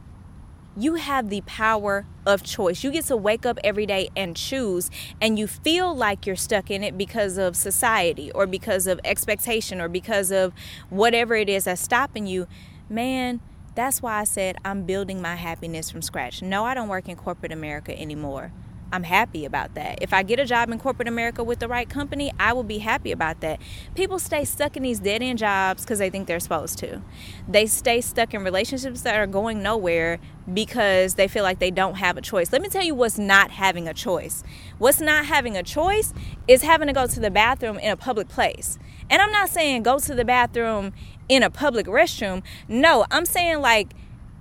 you 0.75 0.95
have 0.95 1.29
the 1.29 1.41
power 1.41 2.05
of 2.25 2.43
choice. 2.43 2.83
You 2.83 2.91
get 2.91 3.05
to 3.05 3.17
wake 3.17 3.45
up 3.45 3.59
every 3.63 3.85
day 3.85 4.09
and 4.15 4.35
choose, 4.35 4.89
and 5.21 5.37
you 5.37 5.45
feel 5.45 5.93
like 5.93 6.25
you're 6.25 6.35
stuck 6.35 6.71
in 6.71 6.83
it 6.83 6.97
because 6.97 7.37
of 7.37 7.55
society 7.55 8.31
or 8.31 8.47
because 8.47 8.87
of 8.87 8.99
expectation 9.03 9.81
or 9.81 9.89
because 9.89 10.31
of 10.31 10.53
whatever 10.89 11.35
it 11.35 11.49
is 11.49 11.65
that's 11.65 11.81
stopping 11.81 12.25
you. 12.25 12.47
Man, 12.89 13.41
that's 13.75 14.01
why 14.01 14.19
I 14.19 14.23
said 14.23 14.57
I'm 14.63 14.83
building 14.83 15.21
my 15.21 15.35
happiness 15.35 15.89
from 15.89 16.01
scratch. 16.01 16.41
No, 16.41 16.65
I 16.65 16.73
don't 16.73 16.89
work 16.89 17.09
in 17.09 17.15
corporate 17.15 17.51
America 17.51 17.97
anymore. 17.99 18.51
I'm 18.93 19.03
happy 19.03 19.43
about 19.43 19.73
that. 19.73 20.03
If 20.03 20.13
I 20.13 20.21
get 20.21 20.39
a 20.39 20.45
job 20.45 20.69
in 20.69 20.77
corporate 20.77 21.07
America 21.07 21.43
with 21.43 21.57
the 21.57 21.67
right 21.67 21.89
company, 21.89 22.31
I 22.39 22.53
will 22.53 22.63
be 22.63 22.77
happy 22.77 23.11
about 23.11 23.41
that. 23.41 23.59
People 23.95 24.19
stay 24.19 24.45
stuck 24.45 24.77
in 24.77 24.83
these 24.83 24.99
dead 24.99 25.23
end 25.23 25.39
jobs 25.39 25.83
because 25.83 25.97
they 25.97 26.11
think 26.11 26.27
they're 26.27 26.39
supposed 26.39 26.77
to. 26.77 27.01
They 27.47 27.65
stay 27.65 28.01
stuck 28.01 28.35
in 28.35 28.43
relationships 28.43 29.01
that 29.01 29.15
are 29.15 29.25
going 29.25 29.63
nowhere 29.63 30.19
because 30.53 31.15
they 31.15 31.27
feel 31.27 31.41
like 31.41 31.57
they 31.57 31.71
don't 31.71 31.95
have 31.95 32.17
a 32.17 32.21
choice. 32.21 32.51
Let 32.51 32.61
me 32.61 32.69
tell 32.69 32.83
you 32.83 32.93
what's 32.93 33.17
not 33.17 33.49
having 33.49 33.87
a 33.87 33.95
choice. 33.95 34.43
What's 34.77 35.01
not 35.01 35.25
having 35.25 35.57
a 35.57 35.63
choice 35.63 36.13
is 36.47 36.61
having 36.61 36.87
to 36.87 36.93
go 36.93 37.07
to 37.07 37.19
the 37.19 37.31
bathroom 37.31 37.79
in 37.79 37.89
a 37.89 37.97
public 37.97 38.27
place. 38.27 38.77
And 39.09 39.21
I'm 39.21 39.31
not 39.31 39.49
saying 39.49 39.83
go 39.83 39.99
to 39.99 40.15
the 40.15 40.25
bathroom 40.25 40.93
in 41.29 41.43
a 41.43 41.49
public 41.49 41.85
restroom. 41.85 42.43
No, 42.67 43.05
I'm 43.11 43.25
saying 43.25 43.61
like 43.61 43.93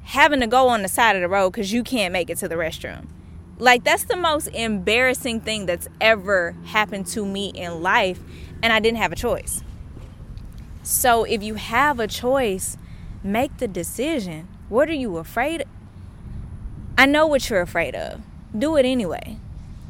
having 0.04 0.40
to 0.40 0.46
go 0.46 0.68
on 0.68 0.82
the 0.82 0.88
side 0.88 1.16
of 1.16 1.22
the 1.22 1.28
road 1.28 1.50
because 1.50 1.72
you 1.72 1.82
can't 1.82 2.12
make 2.12 2.30
it 2.30 2.38
to 2.38 2.48
the 2.48 2.56
restroom. 2.56 3.06
Like, 3.58 3.84
that's 3.84 4.04
the 4.04 4.16
most 4.16 4.48
embarrassing 4.48 5.42
thing 5.42 5.66
that's 5.66 5.86
ever 6.00 6.56
happened 6.64 7.06
to 7.08 7.24
me 7.24 7.50
in 7.50 7.82
life, 7.82 8.18
and 8.62 8.72
I 8.72 8.80
didn't 8.80 8.98
have 8.98 9.12
a 9.12 9.16
choice. 9.16 9.62
So, 10.82 11.22
if 11.22 11.42
you 11.42 11.54
have 11.54 12.00
a 12.00 12.08
choice, 12.08 12.76
make 13.22 13.58
the 13.58 13.68
decision. 13.68 14.48
What 14.68 14.88
are 14.88 14.94
you 14.94 15.16
afraid 15.18 15.60
of? 15.60 15.68
I 16.98 17.06
know 17.06 17.26
what 17.26 17.48
you're 17.48 17.60
afraid 17.60 17.94
of. 17.94 18.20
Do 18.56 18.76
it 18.76 18.84
anyway. 18.84 19.36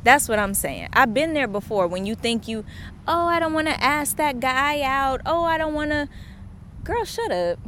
That's 0.04 0.28
what 0.28 0.38
I'm 0.38 0.54
saying. 0.54 0.88
I've 0.92 1.14
been 1.14 1.32
there 1.32 1.48
before 1.48 1.86
when 1.86 2.04
you 2.04 2.14
think 2.14 2.46
you, 2.48 2.64
oh, 3.06 3.26
I 3.26 3.40
don't 3.40 3.52
want 3.52 3.68
to 3.68 3.82
ask 3.82 4.16
that 4.16 4.40
guy 4.40 4.82
out. 4.82 5.20
Oh, 5.26 5.44
I 5.44 5.58
don't 5.58 5.74
want 5.74 5.90
to. 5.90 6.08
Girl, 6.84 7.04
shut 7.04 7.30
up. 7.30 7.58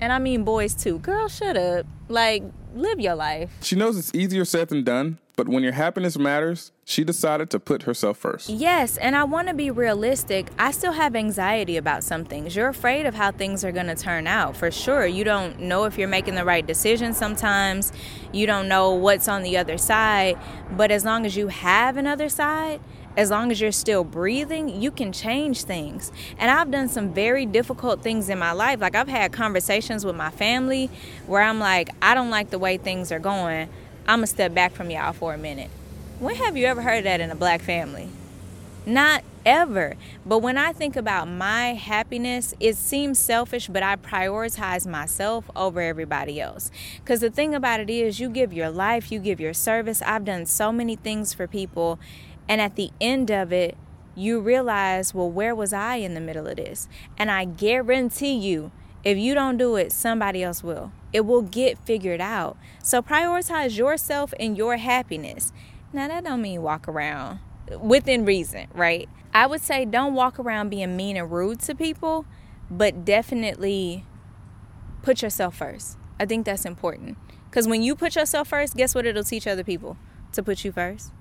And 0.00 0.12
I 0.12 0.18
mean 0.18 0.44
boys 0.44 0.74
too. 0.74 0.98
Girl, 0.98 1.28
shut 1.28 1.56
up. 1.56 1.86
Like, 2.08 2.42
live 2.74 3.00
your 3.00 3.14
life. 3.14 3.50
She 3.62 3.76
knows 3.76 3.98
it's 3.98 4.14
easier 4.14 4.44
said 4.44 4.68
than 4.68 4.84
done, 4.84 5.18
but 5.36 5.48
when 5.48 5.62
your 5.62 5.72
happiness 5.72 6.16
matters, 6.16 6.70
she 6.84 7.02
decided 7.02 7.50
to 7.50 7.58
put 7.58 7.82
herself 7.82 8.18
first. 8.18 8.48
Yes, 8.48 8.96
and 8.96 9.16
I 9.16 9.24
want 9.24 9.48
to 9.48 9.54
be 9.54 9.70
realistic. 9.70 10.48
I 10.58 10.70
still 10.70 10.92
have 10.92 11.16
anxiety 11.16 11.76
about 11.76 12.04
some 12.04 12.24
things. 12.24 12.54
You're 12.54 12.68
afraid 12.68 13.06
of 13.06 13.14
how 13.14 13.32
things 13.32 13.64
are 13.64 13.72
going 13.72 13.86
to 13.88 13.96
turn 13.96 14.26
out, 14.26 14.56
for 14.56 14.70
sure. 14.70 15.06
You 15.06 15.24
don't 15.24 15.60
know 15.60 15.84
if 15.84 15.98
you're 15.98 16.08
making 16.08 16.36
the 16.36 16.44
right 16.44 16.64
decision 16.66 17.12
sometimes. 17.12 17.92
You 18.32 18.46
don't 18.46 18.68
know 18.68 18.94
what's 18.94 19.28
on 19.28 19.42
the 19.42 19.56
other 19.56 19.78
side. 19.78 20.38
But 20.70 20.90
as 20.90 21.04
long 21.04 21.26
as 21.26 21.36
you 21.36 21.48
have 21.48 21.96
another 21.96 22.28
side, 22.28 22.80
as 23.16 23.30
long 23.30 23.50
as 23.50 23.60
you're 23.60 23.72
still 23.72 24.04
breathing, 24.04 24.80
you 24.80 24.90
can 24.90 25.12
change 25.12 25.62
things. 25.62 26.12
And 26.38 26.50
I've 26.50 26.70
done 26.70 26.88
some 26.88 27.12
very 27.12 27.46
difficult 27.46 28.02
things 28.02 28.28
in 28.28 28.38
my 28.38 28.52
life. 28.52 28.80
Like 28.80 28.94
I've 28.94 29.08
had 29.08 29.32
conversations 29.32 30.04
with 30.04 30.16
my 30.16 30.30
family 30.30 30.90
where 31.26 31.42
I'm 31.42 31.58
like, 31.58 31.90
I 32.02 32.14
don't 32.14 32.30
like 32.30 32.50
the 32.50 32.58
way 32.58 32.76
things 32.76 33.10
are 33.12 33.18
going. 33.18 33.68
I'm 34.06 34.18
gonna 34.18 34.26
step 34.26 34.54
back 34.54 34.72
from 34.72 34.90
y'all 34.90 35.12
for 35.12 35.34
a 35.34 35.38
minute. 35.38 35.70
When 36.18 36.36
have 36.36 36.56
you 36.56 36.66
ever 36.66 36.82
heard 36.82 37.04
that 37.04 37.20
in 37.20 37.30
a 37.30 37.34
black 37.34 37.60
family? 37.60 38.08
Not 38.84 39.24
ever. 39.44 39.96
But 40.26 40.38
when 40.38 40.58
I 40.58 40.72
think 40.72 40.96
about 40.96 41.28
my 41.28 41.74
happiness, 41.74 42.52
it 42.60 42.76
seems 42.76 43.18
selfish, 43.18 43.68
but 43.68 43.82
I 43.82 43.96
prioritize 43.96 44.86
myself 44.86 45.50
over 45.54 45.80
everybody 45.80 46.40
else. 46.40 46.70
Because 46.98 47.20
the 47.20 47.30
thing 47.30 47.54
about 47.54 47.80
it 47.80 47.88
is, 47.88 48.20
you 48.20 48.28
give 48.28 48.52
your 48.52 48.70
life, 48.70 49.10
you 49.10 49.20
give 49.20 49.40
your 49.40 49.54
service. 49.54 50.02
I've 50.02 50.24
done 50.24 50.46
so 50.46 50.72
many 50.72 50.96
things 50.96 51.32
for 51.32 51.46
people, 51.46 51.98
and 52.48 52.60
at 52.60 52.76
the 52.76 52.90
end 53.00 53.30
of 53.30 53.52
it, 53.52 53.76
you 54.14 54.40
realize, 54.40 55.14
well, 55.14 55.30
where 55.30 55.54
was 55.54 55.72
I 55.72 55.96
in 55.96 56.14
the 56.14 56.20
middle 56.20 56.46
of 56.46 56.56
this? 56.56 56.88
And 57.18 57.30
I 57.30 57.44
guarantee 57.44 58.34
you, 58.34 58.72
if 59.04 59.18
you 59.18 59.34
don't 59.34 59.56
do 59.56 59.76
it, 59.76 59.92
somebody 59.92 60.42
else 60.42 60.64
will. 60.64 60.90
It 61.12 61.20
will 61.20 61.42
get 61.42 61.78
figured 61.78 62.20
out. 62.20 62.56
So 62.82 63.02
prioritize 63.02 63.76
yourself 63.76 64.32
and 64.40 64.56
your 64.56 64.78
happiness. 64.78 65.52
Now 65.92 66.08
that 66.08 66.24
don't 66.24 66.42
mean 66.42 66.62
walk 66.62 66.88
around 66.88 67.40
within 67.80 68.24
reason, 68.24 68.68
right? 68.74 69.08
I 69.32 69.46
would 69.46 69.60
say 69.60 69.84
don't 69.84 70.14
walk 70.14 70.38
around 70.38 70.70
being 70.70 70.96
mean 70.96 71.16
and 71.16 71.30
rude 71.30 71.60
to 71.60 71.74
people, 71.74 72.24
but 72.70 73.04
definitely 73.04 74.04
put 75.02 75.22
yourself 75.22 75.56
first. 75.56 75.98
I 76.18 76.24
think 76.26 76.46
that's 76.46 76.64
important. 76.64 77.18
Because 77.50 77.68
when 77.68 77.82
you 77.82 77.94
put 77.94 78.16
yourself 78.16 78.48
first, 78.48 78.76
guess 78.76 78.94
what 78.94 79.06
it'll 79.06 79.24
teach 79.24 79.46
other 79.46 79.64
people? 79.64 79.96
To 80.32 80.42
put 80.42 80.64
you 80.64 80.72
first. 80.72 81.12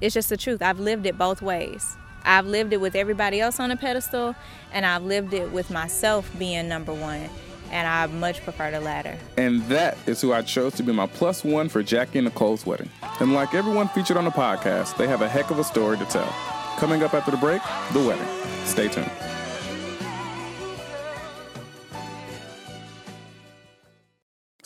It's 0.00 0.14
just 0.14 0.28
the 0.28 0.36
truth. 0.36 0.62
I've 0.62 0.80
lived 0.80 1.06
it 1.06 1.18
both 1.18 1.42
ways. 1.42 1.96
I've 2.24 2.46
lived 2.46 2.72
it 2.72 2.80
with 2.80 2.94
everybody 2.94 3.40
else 3.40 3.58
on 3.58 3.70
a 3.70 3.76
pedestal, 3.76 4.34
and 4.72 4.84
I've 4.84 5.02
lived 5.02 5.32
it 5.32 5.50
with 5.50 5.70
myself 5.70 6.30
being 6.38 6.68
number 6.68 6.92
one. 6.92 7.28
And 7.70 7.86
I 7.86 8.06
much 8.06 8.42
prefer 8.42 8.70
the 8.70 8.80
latter. 8.80 9.18
And 9.36 9.62
that 9.64 9.98
is 10.06 10.20
who 10.22 10.32
I 10.32 10.40
chose 10.42 10.74
to 10.74 10.82
be 10.82 10.92
my 10.92 11.06
plus 11.06 11.44
one 11.44 11.68
for 11.68 11.82
Jackie 11.82 12.18
and 12.18 12.26
Nicole's 12.26 12.64
wedding. 12.64 12.90
And 13.20 13.34
like 13.34 13.54
everyone 13.54 13.88
featured 13.88 14.16
on 14.16 14.24
the 14.24 14.30
podcast, 14.30 14.96
they 14.96 15.06
have 15.06 15.20
a 15.20 15.28
heck 15.28 15.50
of 15.50 15.58
a 15.58 15.64
story 15.64 15.98
to 15.98 16.04
tell. 16.06 16.32
Coming 16.78 17.02
up 17.02 17.12
after 17.12 17.30
the 17.30 17.36
break, 17.36 17.60
the 17.92 18.00
wedding. 18.00 18.26
Stay 18.64 18.88
tuned. 18.88 19.10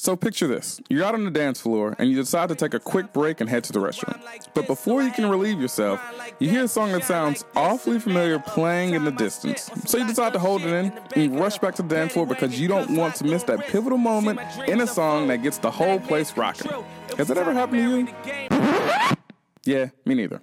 So 0.03 0.17
picture 0.17 0.49
this. 0.49 0.81
You're 0.89 1.05
out 1.05 1.15
on 1.15 1.23
the 1.23 1.31
dance 1.31 1.61
floor 1.61 1.95
and 1.97 2.11
you 2.11 2.17
decide 2.17 2.49
to 2.49 2.57
take 2.57 2.75
a 2.75 2.81
quick 2.81 3.13
break 3.13 3.41
and 3.41 3.49
head 3.49 3.63
to 3.63 3.73
the 3.73 3.79
restroom. 3.79 4.21
But 4.53 4.67
before 4.67 5.01
you 5.01 5.13
can 5.13 5.31
relieve 5.31 5.61
yourself, 5.61 6.03
you 6.41 6.51
hear 6.51 6.65
a 6.65 6.69
song 6.69 6.91
that 6.91 7.05
sounds 7.05 7.45
awfully 7.55 8.01
familiar 8.01 8.41
playing 8.41 8.95
in 8.95 9.05
the 9.05 9.13
distance. 9.13 9.71
So 9.87 9.99
you 9.99 10.07
decide 10.09 10.33
to 10.33 10.41
hold 10.41 10.63
it 10.63 10.73
in 10.73 10.93
and 11.15 11.39
rush 11.39 11.59
back 11.59 11.77
to 11.77 11.83
the 11.83 11.89
dance 11.95 12.15
floor 12.15 12.27
because 12.27 12.59
you 12.59 12.67
don't 12.67 12.97
want 12.97 13.15
to 13.15 13.25
miss 13.25 13.45
that 13.45 13.69
pivotal 13.69 13.97
moment 13.97 14.41
in 14.67 14.81
a 14.81 14.89
song 14.89 15.29
that 15.29 15.45
gets 15.45 15.59
the 15.59 15.71
whole 15.71 16.01
place 16.01 16.37
rocking. 16.37 16.73
Has 17.17 17.29
that 17.29 17.39
ever 17.39 17.53
happened 17.53 17.79
to 17.79 17.99
you? 18.01 19.17
Yeah, 19.65 19.91
me 20.05 20.17
neither. 20.17 20.43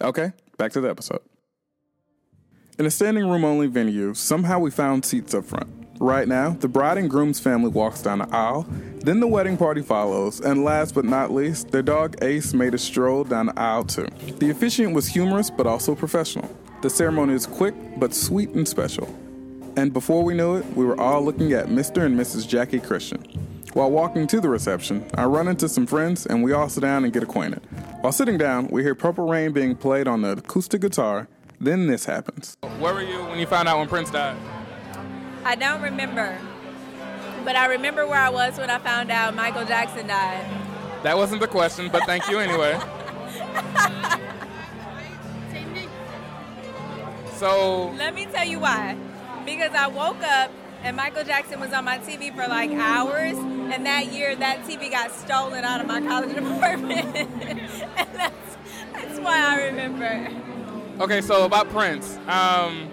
Okay, 0.00 0.30
back 0.58 0.70
to 0.74 0.80
the 0.80 0.88
episode. 0.88 1.22
In 2.78 2.86
a 2.86 2.90
standing 2.92 3.28
room 3.28 3.44
only 3.44 3.66
venue, 3.66 4.14
somehow 4.14 4.60
we 4.60 4.70
found 4.70 5.04
seats 5.04 5.34
up 5.34 5.44
front. 5.44 5.81
Right 5.98 6.26
now, 6.26 6.50
the 6.50 6.68
bride 6.68 6.98
and 6.98 7.08
groom's 7.08 7.38
family 7.38 7.68
walks 7.68 8.02
down 8.02 8.18
the 8.18 8.28
aisle, 8.34 8.66
then 8.98 9.20
the 9.20 9.26
wedding 9.26 9.56
party 9.56 9.82
follows, 9.82 10.40
and 10.40 10.64
last 10.64 10.94
but 10.94 11.04
not 11.04 11.30
least, 11.30 11.70
their 11.70 11.82
dog 11.82 12.16
Ace 12.22 12.54
made 12.54 12.74
a 12.74 12.78
stroll 12.78 13.24
down 13.24 13.46
the 13.46 13.58
aisle 13.58 13.84
too. 13.84 14.08
The 14.38 14.50
officiant 14.50 14.94
was 14.94 15.06
humorous 15.06 15.50
but 15.50 15.66
also 15.66 15.94
professional. 15.94 16.50
The 16.82 16.90
ceremony 16.90 17.34
is 17.34 17.46
quick 17.46 17.74
but 17.98 18.14
sweet 18.14 18.50
and 18.50 18.66
special. 18.66 19.06
And 19.76 19.92
before 19.92 20.24
we 20.24 20.34
knew 20.34 20.56
it, 20.56 20.66
we 20.76 20.84
were 20.84 21.00
all 21.00 21.24
looking 21.24 21.52
at 21.52 21.66
Mr. 21.66 22.04
and 22.04 22.18
Mrs. 22.18 22.48
Jackie 22.48 22.80
Christian. 22.80 23.22
While 23.72 23.90
walking 23.90 24.26
to 24.26 24.40
the 24.40 24.48
reception, 24.50 25.04
I 25.14 25.24
run 25.24 25.48
into 25.48 25.68
some 25.68 25.86
friends 25.86 26.26
and 26.26 26.42
we 26.42 26.52
all 26.52 26.68
sit 26.68 26.80
down 26.80 27.04
and 27.04 27.12
get 27.12 27.22
acquainted. 27.22 27.62
While 28.02 28.12
sitting 28.12 28.36
down, 28.36 28.68
we 28.68 28.82
hear 28.82 28.94
Purple 28.94 29.28
Rain 29.28 29.52
being 29.52 29.76
played 29.76 30.06
on 30.08 30.22
the 30.22 30.32
acoustic 30.32 30.80
guitar. 30.82 31.28
Then 31.58 31.86
this 31.86 32.04
happens. 32.04 32.56
Where 32.80 32.92
were 32.92 33.02
you 33.02 33.22
when 33.24 33.38
you 33.38 33.46
found 33.46 33.68
out 33.68 33.78
when 33.78 33.88
Prince 33.88 34.10
died? 34.10 34.36
I 35.44 35.54
don't 35.56 35.82
remember. 35.82 36.38
But 37.44 37.56
I 37.56 37.66
remember 37.66 38.06
where 38.06 38.20
I 38.20 38.30
was 38.30 38.58
when 38.58 38.70
I 38.70 38.78
found 38.78 39.10
out 39.10 39.34
Michael 39.34 39.64
Jackson 39.64 40.06
died. 40.06 40.46
That 41.02 41.16
wasn't 41.16 41.40
the 41.40 41.48
question, 41.48 41.88
but 41.90 42.04
thank 42.04 42.28
you 42.28 42.38
anyway. 42.38 42.78
so. 47.34 47.90
Let 47.98 48.14
me 48.14 48.26
tell 48.26 48.46
you 48.46 48.60
why. 48.60 48.96
Because 49.44 49.72
I 49.72 49.88
woke 49.88 50.22
up 50.22 50.52
and 50.84 50.96
Michael 50.96 51.24
Jackson 51.24 51.58
was 51.60 51.72
on 51.72 51.84
my 51.84 51.98
TV 51.98 52.34
for 52.34 52.46
like 52.48 52.70
hours, 52.72 53.36
and 53.36 53.86
that 53.86 54.12
year 54.12 54.34
that 54.36 54.62
TV 54.64 54.90
got 54.90 55.12
stolen 55.12 55.64
out 55.64 55.80
of 55.80 55.86
my 55.86 56.00
college 56.00 56.36
apartment. 56.36 57.16
and 57.16 58.08
that's, 58.14 58.56
that's 58.92 59.18
why 59.20 59.40
I 59.40 59.64
remember. 59.66 60.28
Okay, 61.02 61.20
so 61.20 61.44
about 61.44 61.68
Prince. 61.70 62.18
Um, 62.28 62.88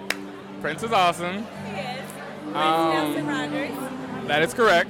Prince 0.62 0.84
is 0.84 0.92
awesome. 0.92 1.46
Um, 2.56 4.28
that 4.28 4.42
is 4.42 4.54
correct. 4.54 4.90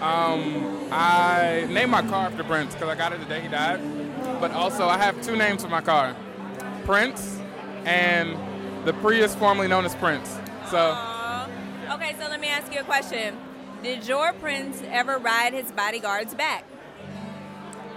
Um, 0.00 0.88
I 0.90 1.66
named 1.70 1.90
my 1.90 2.02
car 2.02 2.26
after 2.26 2.42
Prince 2.42 2.74
because 2.74 2.88
I 2.88 2.94
got 2.96 3.12
it 3.12 3.20
the 3.20 3.26
day 3.26 3.40
he 3.40 3.48
died. 3.48 3.80
But 4.40 4.50
also, 4.52 4.86
I 4.86 4.98
have 4.98 5.20
two 5.22 5.36
names 5.36 5.62
for 5.62 5.68
my 5.68 5.80
car 5.80 6.16
Prince 6.84 7.40
and 7.84 8.36
the 8.84 8.92
Prius 8.94 9.34
formerly 9.34 9.68
known 9.68 9.84
as 9.84 9.94
Prince. 9.94 10.28
So. 10.70 10.92
Aw. 10.94 11.48
Okay, 11.94 12.14
so 12.18 12.28
let 12.28 12.40
me 12.40 12.48
ask 12.48 12.72
you 12.72 12.80
a 12.80 12.84
question. 12.84 13.36
Did 13.82 14.06
your 14.06 14.32
prince 14.34 14.80
ever 14.86 15.18
ride 15.18 15.52
his 15.52 15.70
bodyguard's 15.72 16.34
back? 16.34 16.64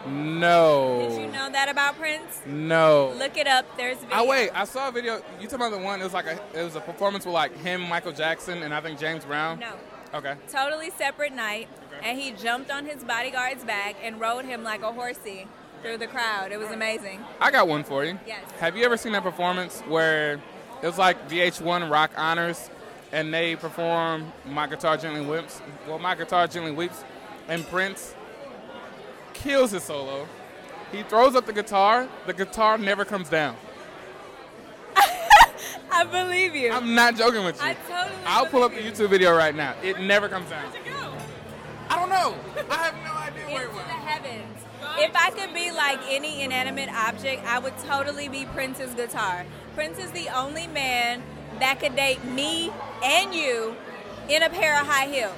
No. 0.07 1.07
Did 1.09 1.21
you 1.21 1.27
know 1.27 1.49
that 1.49 1.69
about 1.69 1.97
Prince? 1.97 2.41
No. 2.45 3.13
Look 3.17 3.37
it 3.37 3.47
up. 3.47 3.65
There's 3.77 3.97
video. 3.97 4.17
Oh 4.17 4.27
wait, 4.27 4.51
I 4.53 4.65
saw 4.65 4.89
a 4.89 4.91
video. 4.91 5.15
You 5.39 5.47
talking 5.47 5.55
about 5.67 5.71
the 5.71 5.79
one? 5.83 5.99
It 5.99 6.03
was 6.03 6.13
like 6.13 6.27
a 6.27 6.39
it 6.53 6.63
was 6.63 6.75
a 6.75 6.81
performance 6.81 7.25
with 7.25 7.33
like 7.33 7.57
him, 7.59 7.81
Michael 7.81 8.11
Jackson, 8.11 8.63
and 8.63 8.73
I 8.73 8.81
think 8.81 8.99
James 8.99 9.25
Brown. 9.25 9.59
No. 9.59 9.73
Okay. 10.13 10.35
Totally 10.49 10.91
separate 10.91 11.33
night, 11.33 11.67
Okay. 11.87 12.09
and 12.09 12.19
he 12.19 12.31
jumped 12.31 12.71
on 12.71 12.85
his 12.85 13.03
bodyguard's 13.03 13.63
back 13.65 13.95
and 14.01 14.19
rode 14.19 14.45
him 14.45 14.63
like 14.63 14.81
a 14.81 14.91
horsey 14.91 15.47
through 15.81 15.97
the 15.97 16.07
crowd. 16.07 16.51
It 16.51 16.59
was 16.59 16.71
amazing. 16.71 17.19
I 17.41 17.51
got 17.51 17.67
one 17.67 17.83
for 17.83 18.05
you. 18.05 18.17
Yes. 18.25 18.39
Have 18.59 18.77
you 18.77 18.85
ever 18.85 18.95
seen 18.97 19.11
that 19.11 19.23
performance 19.23 19.81
where 19.81 20.33
it 20.81 20.85
was 20.87 20.97
like 20.97 21.29
VH1 21.29 21.89
Rock 21.91 22.11
Honors, 22.15 22.69
and 23.11 23.33
they 23.33 23.55
perform 23.55 24.31
"My 24.45 24.67
Guitar 24.67 24.95
Gently 24.97 25.21
Weeps"? 25.25 25.61
Well, 25.87 25.99
"My 25.99 26.15
Guitar 26.15 26.47
Gently 26.47 26.71
Weeps," 26.71 27.03
and 27.49 27.65
Prince 27.67 28.14
kills 29.35 29.71
his 29.71 29.83
solo. 29.83 30.27
He 30.91 31.03
throws 31.03 31.35
up 31.35 31.45
the 31.45 31.53
guitar. 31.53 32.07
The 32.25 32.33
guitar 32.33 32.77
never 32.77 33.05
comes 33.05 33.29
down. 33.29 33.55
I 35.91 36.03
believe 36.03 36.55
you. 36.55 36.71
I'm 36.71 36.95
not 36.95 37.15
joking 37.15 37.43
with 37.43 37.57
you. 37.61 37.67
I 37.67 37.73
totally 37.87 38.15
I'll 38.25 38.45
pull 38.45 38.63
up 38.63 38.73
the 38.73 38.81
YouTube 38.81 39.09
video 39.09 39.35
right 39.35 39.55
now. 39.55 39.75
It 39.83 39.99
never 39.99 40.27
comes 40.29 40.49
down. 40.49 40.65
you. 40.85 40.91
Go. 40.91 41.13
I 41.89 41.99
don't 41.99 42.09
know. 42.09 42.35
I 42.69 42.75
have 42.77 42.95
no 43.03 43.13
idea 43.13 43.45
where 43.53 43.63
it 43.63 43.65
Into 43.65 43.75
went. 43.75 43.87
the 43.87 43.93
heavens. 43.93 44.61
If 44.97 45.15
I 45.15 45.31
could 45.31 45.53
be 45.53 45.71
like 45.71 45.99
any 46.09 46.41
inanimate 46.41 46.89
object, 46.89 47.43
I 47.45 47.59
would 47.59 47.77
totally 47.79 48.27
be 48.27 48.45
Prince's 48.45 48.93
guitar. 48.93 49.45
Prince 49.75 49.99
is 49.99 50.11
the 50.11 50.29
only 50.29 50.67
man 50.67 51.21
that 51.59 51.79
could 51.79 51.95
date 51.95 52.23
me 52.25 52.71
and 53.03 53.33
you 53.33 53.75
in 54.29 54.43
a 54.43 54.49
pair 54.49 54.79
of 54.79 54.87
high 54.87 55.07
heels. 55.07 55.33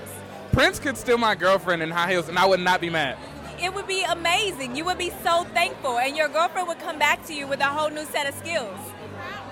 Prince 0.52 0.80
could 0.80 0.98
steal 0.98 1.18
my 1.18 1.36
girlfriend 1.36 1.82
in 1.84 1.92
high 1.92 2.12
heels, 2.12 2.30
and 2.30 2.38
I 2.38 2.46
would 2.46 2.60
not 2.60 2.82
be 2.82 2.90
mad. 2.90 3.18
It 3.62 3.74
would 3.74 3.88
be 3.88 4.04
amazing. 4.04 4.76
You 4.76 4.86
would 4.86 4.98
be 4.98 5.12
so 5.24 5.44
thankful, 5.54 5.98
and 5.98 6.16
your 6.16 6.28
girlfriend 6.28 6.68
would 6.68 6.80
come 6.80 7.00
back 7.00 7.26
to 7.26 7.34
you 7.34 7.48
with 7.48 7.60
a 7.60 7.66
whole 7.66 7.90
new 7.90 8.06
set 8.06 8.28
of 8.28 8.36
skills. 8.36 8.78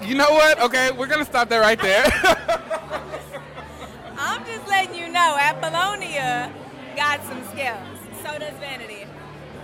You 0.02 0.16
know 0.16 0.30
what? 0.30 0.62
Okay, 0.62 0.92
we're 0.92 1.08
gonna 1.08 1.26
stop 1.26 1.50
that 1.50 1.58
right 1.58 1.80
there. 1.80 2.06
I'm 4.18 4.46
just 4.46 4.68
letting 4.68 4.96
you 4.96 5.10
know, 5.10 5.38
Apollonia 5.40 6.52
got 6.96 7.24
some 7.26 7.44
skills. 7.52 7.80
So 8.24 8.38
does 8.38 8.54
Vanity. 8.60 9.08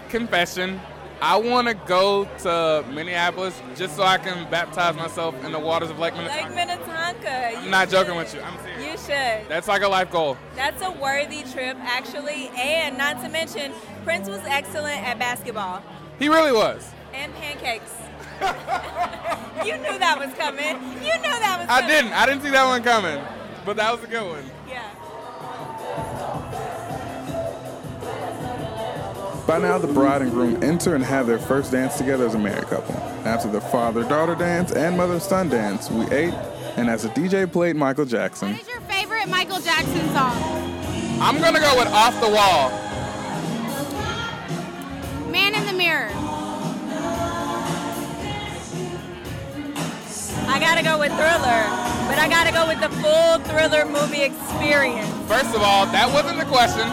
Confession. 0.10 0.80
I 1.22 1.38
want 1.38 1.68
to 1.68 1.76
go 1.76 2.26
to 2.40 2.84
Minneapolis 2.92 3.62
just 3.76 3.96
so 3.96 4.04
I 4.04 4.18
can 4.18 4.50
baptize 4.50 4.96
myself 4.96 5.36
in 5.46 5.52
the 5.52 5.60
waters 5.60 5.92
of 5.92 6.00
Lake 6.00 6.16
Minnetonka. 6.16 6.48
Lake 6.48 6.56
Minnetonka. 6.56 7.58
I'm 7.60 7.70
not 7.70 7.90
joking 7.90 8.16
with 8.16 8.34
you. 8.34 8.42
I'm 8.42 8.58
serious. 8.58 8.71
You 9.08 9.16
should. 9.16 9.50
That's 9.50 9.68
like 9.68 9.82
a 9.82 9.88
life 9.88 10.12
goal. 10.12 10.38
That's 10.56 10.82
a 10.84 10.92
worthy 10.92 11.44
trip, 11.44 11.78
actually. 11.80 12.50
And 12.56 12.98
not 12.98 13.22
to 13.24 13.30
mention, 13.30 13.74
Prince 14.04 14.30
was 14.30 14.42
excellent 14.46 15.02
at 15.04 15.18
basketball 15.20 15.82
He 16.20 16.30
really 16.30 16.52
was. 16.52 16.90
and 17.14 17.34
pancakes. 17.36 17.94
you 19.66 19.78
knew 19.78 19.98
that 20.00 20.18
was 20.20 20.34
coming. 20.38 20.76
You 21.04 21.14
knew 21.18 21.22
that 21.22 21.58
was 21.60 21.68
coming. 21.68 21.70
I 21.70 21.88
didn't. 21.88 22.14
I 22.14 22.26
didn't 22.26 22.42
see 22.44 22.50
that 22.52 22.66
one 22.66 22.84
coming, 22.84 23.24
but 23.66 23.76
that 23.78 23.92
was 23.94 24.04
a 24.04 24.08
good 24.08 24.28
one. 24.28 24.44
Yeah. 24.68 24.90
By 29.48 29.58
now, 29.60 29.78
the 29.78 29.88
bride 29.88 30.22
and 30.22 30.32
groom 30.32 30.64
enter 30.64 30.96
and 30.96 31.04
have 31.04 31.28
their 31.28 31.40
first 31.40 31.72
dance 31.72 31.98
together 31.98 32.26
as 32.26 32.36
a 32.36 32.40
married 32.40 32.66
couple. 32.66 32.96
After 33.28 33.50
the 33.50 33.62
father 33.62 34.04
daughter 34.04 34.36
dance 34.36 34.72
and 34.72 34.96
mother 34.98 35.20
son 35.20 35.50
dance, 35.50 35.90
we 35.92 36.06
ate, 36.12 36.34
and 36.78 36.90
as 36.90 37.04
the 37.04 37.10
DJ 37.10 37.52
played 37.52 37.76
Michael 37.76 38.06
Jackson, 38.06 38.52
What 38.54 38.62
is 38.62 38.68
your 38.70 38.82
favorite 39.02 39.28
Michael 39.30 39.60
Jackson 39.60 40.08
song? 40.14 40.38
I'm 41.20 41.40
gonna 41.42 41.60
go 41.60 41.76
with 41.76 41.88
Off 41.88 42.14
the 42.22 42.30
Wall. 42.30 42.70
Man 45.32 45.56
in 45.56 45.66
the 45.66 45.74
Mirror. 45.74 46.12
I 50.48 50.60
gotta 50.60 50.84
go 50.84 51.00
with 51.00 51.12
Thriller, 51.14 51.64
but 52.08 52.20
I 52.20 52.28
gotta 52.30 52.52
go 52.52 52.68
with 52.68 52.80
the 52.80 52.90
full 53.02 53.40
Thriller 53.50 53.86
movie 53.86 54.22
experience. 54.22 55.10
First 55.28 55.56
of 55.56 55.64
all, 55.64 55.88
that 55.88 56.08
wasn't 56.14 56.38
the 56.38 56.46
question. 56.46 56.88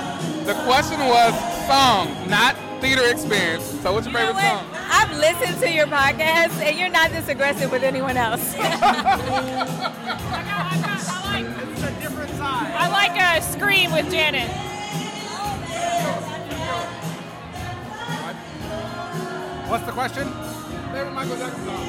The 0.47 0.55
question 0.65 0.99
was 1.01 1.35
song, 1.67 2.17
not 2.31 2.57
theater 2.81 3.07
experience. 3.11 3.65
So, 3.83 3.93
what's 3.93 4.07
your 4.07 4.19
You 4.19 4.29
know 4.29 4.33
favorite 4.33 4.45
what? 4.45 4.63
song? 4.63 4.67
I've 4.91 5.13
listened 5.19 5.61
to 5.61 5.71
your 5.71 5.87
podcast, 5.87 6.59
and 6.63 6.79
you're 6.79 6.89
not 6.89 7.11
this 7.11 7.29
aggressive 7.29 7.71
with 7.71 7.83
anyone 7.83 8.17
else. 8.17 8.55
I 12.51 12.89
like 12.91 13.17
a 13.21 13.43
scream 13.43 13.93
with 13.93 14.11
Janet. 14.11 14.49
What's 19.69 19.85
the 19.85 19.93
question? 19.93 20.27
Favorite 20.93 21.13
Michael 21.13 21.37
Jackson 21.37 21.65
song? 21.67 21.85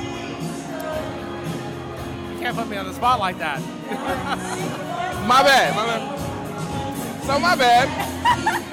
You 2.34 2.40
can't 2.40 2.58
put 2.58 2.68
me 2.68 2.78
on 2.78 2.86
the 2.86 2.94
spot 2.94 3.20
like 3.20 3.38
that. 3.40 3.62
My 5.28 5.42
bad. 5.44 5.76
My 5.76 5.86
bad. 5.86 6.20
So 7.26 7.38
my 7.40 7.56
bad. 7.56 7.88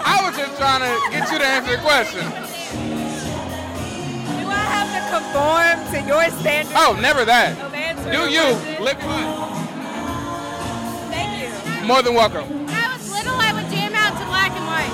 I 0.02 0.26
was 0.26 0.34
just 0.36 0.56
trying 0.56 0.80
to 0.80 1.10
get 1.10 1.30
you 1.30 1.38
to 1.38 1.44
answer 1.46 1.72
the 1.76 1.82
question. 1.82 2.24
Do 4.40 4.48
I 4.48 4.64
have 4.72 4.88
to 4.96 5.00
conform 5.12 5.76
to 5.92 6.00
your 6.08 6.24
standards 6.40 6.74
Oh, 6.74 6.96
never 6.98 7.24
that. 7.26 7.54
Do 8.10 8.30
you? 8.30 8.40
question? 8.56 8.82
Lick 8.84 8.98
mine. 9.00 9.45
Thank 11.86 11.88
you. 11.88 11.94
More 11.94 12.02
than 12.02 12.14
welcome. 12.14 12.66
When 12.66 12.74
I 12.74 12.92
was 12.96 13.10
little, 13.12 13.38
I 13.38 13.52
would 13.54 13.70
jam 13.70 13.94
out 13.94 14.18
to 14.18 14.24
black 14.26 14.50
and 14.50 14.66
white. 14.66 14.90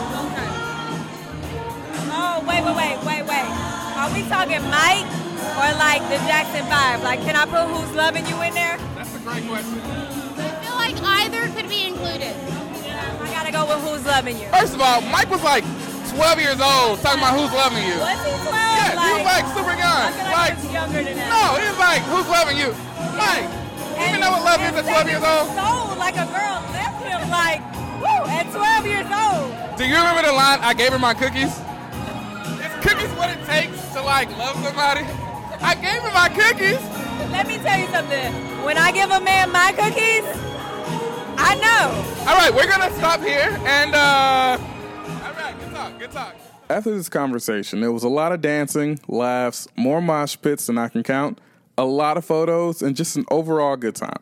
Oh, 2.14 2.44
wait, 2.44 2.60
wait, 2.60 2.76
wait, 2.76 2.98
wait, 3.04 3.24
wait. 3.24 3.48
Are 3.96 4.10
we 4.12 4.20
talking 4.28 4.60
Mike 4.68 5.08
or 5.56 5.68
like 5.80 6.02
the 6.12 6.20
Jackson 6.28 6.64
5? 6.68 7.02
Like, 7.02 7.20
can 7.24 7.36
I 7.36 7.46
put 7.48 7.64
Who's 7.72 7.92
Loving 7.96 8.26
You 8.26 8.36
in 8.42 8.52
there? 8.54 8.76
That's 8.96 9.14
a 9.16 9.20
great 9.24 9.46
question. 9.48 9.80
I 9.80 10.60
feel 10.60 10.76
like 10.76 10.96
either 11.00 11.48
could 11.56 11.68
be 11.68 11.86
included. 11.88 12.34
I 12.36 13.28
gotta 13.32 13.52
go 13.52 13.64
with 13.64 13.80
Who's 13.88 14.04
Loving 14.04 14.36
You. 14.38 14.48
First 14.52 14.74
of 14.74 14.80
all, 14.80 15.00
Mike 15.08 15.30
was 15.30 15.42
like 15.42 15.64
12 16.12 16.40
years 16.44 16.60
old 16.60 17.00
talking 17.00 17.24
about 17.24 17.32
who's 17.40 17.52
loving 17.56 17.80
you. 17.88 17.96
Was 17.96 18.20
he 18.20 18.36
12? 18.36 18.52
Yeah, 18.52 18.92
he 19.00 19.12
was 19.16 19.24
like 19.24 19.46
super 19.56 19.72
young. 19.80 20.04
I 20.04 20.12
feel 20.12 20.28
like, 20.28 20.36
Like, 20.36 20.58
he 20.60 20.68
younger 20.76 21.00
than 21.08 21.16
that. 21.16 21.32
no, 21.32 21.42
he 21.56 21.64
was 21.72 21.80
like, 21.80 22.02
who's 22.12 22.28
loving 22.28 22.56
you? 22.60 22.70
Mike, 23.16 23.48
you 23.96 24.04
even 24.12 24.20
though 24.20 24.36
what 24.36 24.44
love 24.44 24.60
is 24.60 24.76
at 24.76 24.84
12 24.84 25.08
years 25.08 25.24
old? 25.24 25.48
Soul 25.56 25.96
like 25.96 26.18
a 26.20 26.26
girl 26.28 26.58
left 26.60 26.68
him 26.68 26.71
like, 27.52 28.00
woo, 28.00 28.24
at 28.32 28.50
12 28.50 28.86
years 28.86 29.08
old. 29.12 29.76
Do 29.76 29.84
you 29.84 29.96
remember 29.96 30.22
the 30.22 30.32
line, 30.32 30.60
I 30.60 30.74
gave 30.74 30.92
her 30.92 30.98
my 30.98 31.14
cookies? 31.14 31.52
Is 31.52 32.72
cookies 32.80 33.12
what 33.16 33.30
it 33.30 33.44
takes 33.44 33.76
to 33.92 34.02
like 34.02 34.28
love 34.38 34.56
somebody? 34.64 35.00
I 35.60 35.74
gave 35.74 36.00
her 36.02 36.12
my 36.12 36.28
cookies. 36.28 36.80
Let 37.30 37.46
me 37.46 37.58
tell 37.58 37.78
you 37.78 37.86
something. 37.88 38.32
When 38.64 38.78
I 38.78 38.92
give 38.92 39.10
a 39.10 39.20
man 39.20 39.52
my 39.52 39.72
cookies, 39.72 40.24
I 41.38 41.54
know. 41.56 42.28
All 42.28 42.36
right, 42.36 42.54
we're 42.54 42.68
gonna 42.68 42.92
stop 42.96 43.20
here 43.20 43.50
and 43.66 43.94
uh. 43.94 44.58
All 44.58 45.32
right, 45.34 45.54
good 45.60 45.70
talk, 45.72 45.98
good 45.98 46.12
talk. 46.12 46.34
After 46.70 46.94
this 46.96 47.08
conversation, 47.08 47.80
there 47.80 47.92
was 47.92 48.02
a 48.02 48.08
lot 48.08 48.32
of 48.32 48.40
dancing, 48.40 48.98
laughs, 49.08 49.68
more 49.76 50.00
mosh 50.00 50.36
pits 50.40 50.66
than 50.66 50.78
I 50.78 50.88
can 50.88 51.02
count, 51.02 51.38
a 51.76 51.84
lot 51.84 52.16
of 52.16 52.24
photos, 52.24 52.80
and 52.80 52.96
just 52.96 53.16
an 53.16 53.26
overall 53.30 53.76
good 53.76 53.94
time. 53.94 54.20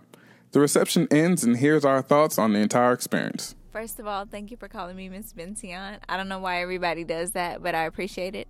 The 0.53 0.59
reception 0.59 1.07
ends, 1.13 1.45
and 1.45 1.57
here's 1.57 1.85
our 1.85 2.03
thoughts 2.03 2.37
on 2.37 2.53
the 2.53 2.59
entire 2.59 2.93
experience. 2.93 3.55
First 3.73 4.01
of 4.01 4.07
all, 4.09 4.25
thank 4.25 4.51
you 4.51 4.57
for 4.57 4.67
calling 4.67 4.97
me 4.97 5.09
Miss 5.09 5.33
Bension. 5.33 5.99
I 6.09 6.17
don't 6.17 6.29
know 6.29 6.41
why 6.41 6.61
everybody 6.61 7.05
does 7.05 7.33
that, 7.33 7.63
but 7.63 7.77
I 7.77 7.85
appreciate 7.85 8.35
it. 8.35 8.49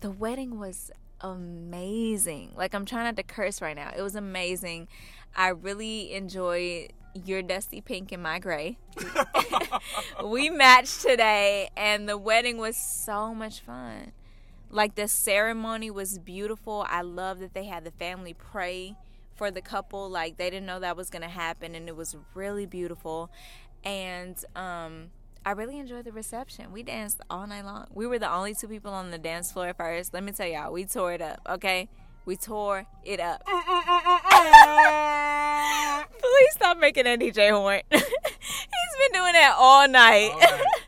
The 0.00 0.10
wedding 0.10 0.58
was 0.58 0.90
amazing. 1.20 2.52
Like 2.56 2.74
I'm 2.74 2.86
trying 2.86 3.04
not 3.04 3.16
to 3.16 3.22
curse 3.22 3.60
right 3.60 3.76
now. 3.76 3.92
It 3.94 4.00
was 4.00 4.14
amazing. 4.14 4.88
I 5.36 5.48
really 5.48 6.14
enjoyed 6.14 6.94
your 7.14 7.42
dusty 7.42 7.82
pink 7.82 8.10
and 8.10 8.22
my 8.22 8.38
gray. 8.38 8.78
we 10.24 10.48
matched 10.48 11.02
today 11.02 11.68
and 11.76 12.08
the 12.08 12.16
wedding 12.16 12.56
was 12.56 12.76
so 12.76 13.34
much 13.34 13.60
fun. 13.60 14.12
Like 14.70 14.94
the 14.94 15.08
ceremony 15.08 15.90
was 15.90 16.18
beautiful. 16.18 16.86
I 16.88 17.02
love 17.02 17.40
that 17.40 17.52
they 17.52 17.64
had 17.64 17.84
the 17.84 17.90
family 17.90 18.34
pray 18.34 18.96
for 19.38 19.50
the 19.50 19.62
couple. 19.62 20.10
Like 20.10 20.36
they 20.36 20.50
didn't 20.50 20.66
know 20.66 20.80
that 20.80 20.96
was 20.96 21.08
gonna 21.08 21.28
happen 21.28 21.74
and 21.74 21.88
it 21.88 21.96
was 21.96 22.16
really 22.34 22.66
beautiful. 22.66 23.30
And 23.84 24.36
um 24.54 25.10
I 25.46 25.52
really 25.52 25.78
enjoyed 25.78 26.04
the 26.04 26.12
reception. 26.12 26.72
We 26.72 26.82
danced 26.82 27.22
all 27.30 27.46
night 27.46 27.64
long. 27.64 27.86
We 27.94 28.06
were 28.06 28.18
the 28.18 28.30
only 28.30 28.54
two 28.54 28.68
people 28.68 28.92
on 28.92 29.10
the 29.10 29.16
dance 29.16 29.50
floor 29.50 29.68
at 29.68 29.78
first. 29.78 30.12
Let 30.12 30.22
me 30.22 30.32
tell 30.32 30.46
y'all, 30.46 30.70
we 30.72 30.84
tore 30.84 31.14
it 31.14 31.22
up, 31.22 31.40
okay? 31.48 31.88
We 32.26 32.36
tore 32.36 32.86
it 33.04 33.20
up. 33.20 33.42
Please 36.18 36.52
stop 36.52 36.78
making 36.78 37.04
that 37.04 37.18
DJ 37.18 37.50
horn. 37.50 37.80
He's 37.90 38.02
been 38.02 39.12
doing 39.14 39.32
that 39.32 39.54
all 39.58 39.88
night. 39.88 40.32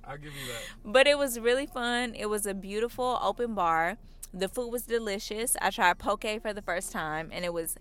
I'll 0.04 0.18
give 0.18 0.34
you 0.34 0.52
that. 0.52 0.60
But 0.84 1.06
it 1.06 1.16
was 1.16 1.40
really 1.40 1.66
fun. 1.66 2.14
It 2.14 2.26
was 2.26 2.44
a 2.44 2.52
beautiful 2.52 3.18
open 3.22 3.54
bar. 3.54 3.96
The 4.34 4.48
food 4.48 4.70
was 4.70 4.82
delicious. 4.82 5.56
I 5.62 5.70
tried 5.70 5.98
poke 5.98 6.26
for 6.42 6.52
the 6.52 6.60
first 6.62 6.92
time 6.92 7.30
and 7.32 7.44
it 7.44 7.54
was 7.54 7.76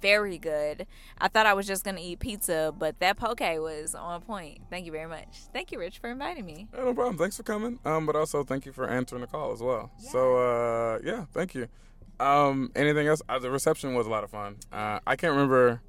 very 0.00 0.38
good. 0.38 0.86
I 1.18 1.28
thought 1.28 1.46
I 1.46 1.54
was 1.54 1.66
just 1.66 1.84
gonna 1.84 2.00
eat 2.00 2.20
pizza, 2.20 2.74
but 2.76 2.98
that 3.00 3.16
poke 3.16 3.40
was 3.40 3.94
on 3.94 4.22
point. 4.22 4.60
Thank 4.70 4.86
you 4.86 4.92
very 4.92 5.08
much. 5.08 5.42
Thank 5.52 5.72
you, 5.72 5.78
Rich, 5.78 5.98
for 5.98 6.10
inviting 6.10 6.44
me. 6.44 6.68
Yeah, 6.74 6.84
no 6.84 6.94
problem. 6.94 7.18
Thanks 7.18 7.36
for 7.36 7.42
coming. 7.42 7.78
Um, 7.84 8.06
but 8.06 8.16
also 8.16 8.44
thank 8.44 8.66
you 8.66 8.72
for 8.72 8.88
answering 8.88 9.20
the 9.20 9.26
call 9.26 9.52
as 9.52 9.60
well. 9.60 9.90
So 9.98 10.36
uh, 10.36 10.98
yeah, 11.04 11.26
thank 11.32 11.54
you. 11.54 11.68
Um, 12.20 12.72
anything 12.74 13.06
else? 13.06 13.22
Uh, 13.28 13.38
the 13.38 13.50
reception 13.50 13.94
was 13.94 14.06
a 14.06 14.10
lot 14.10 14.24
of 14.24 14.30
fun. 14.30 14.56
Uh, 14.72 14.98
I 15.06 15.16
can't 15.16 15.32
remember 15.32 15.82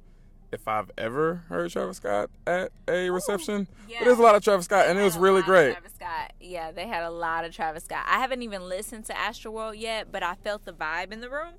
if 0.52 0.66
I've 0.66 0.90
ever 0.98 1.44
heard 1.48 1.70
Travis 1.70 1.98
Scott 1.98 2.30
at 2.46 2.72
a 2.88 3.10
reception, 3.10 3.68
but 3.86 4.04
there's 4.04 4.18
a 4.18 4.22
lot 4.22 4.34
of 4.34 4.42
Travis 4.42 4.64
Scott, 4.64 4.86
and 4.88 4.98
it 4.98 5.02
was 5.02 5.16
really 5.16 5.42
great. 5.42 5.72
Travis 5.72 5.92
Scott. 5.92 6.32
Yeah, 6.40 6.72
they 6.72 6.86
had 6.86 7.04
a 7.04 7.10
lot 7.10 7.44
of 7.44 7.54
Travis 7.54 7.84
Scott. 7.84 8.04
I 8.06 8.18
haven't 8.18 8.42
even 8.42 8.68
listened 8.68 9.04
to 9.06 9.12
Astroworld 9.12 9.78
yet, 9.78 10.10
but 10.10 10.22
I 10.22 10.34
felt 10.34 10.64
the 10.64 10.72
vibe 10.72 11.12
in 11.12 11.20
the 11.20 11.30
room. 11.30 11.54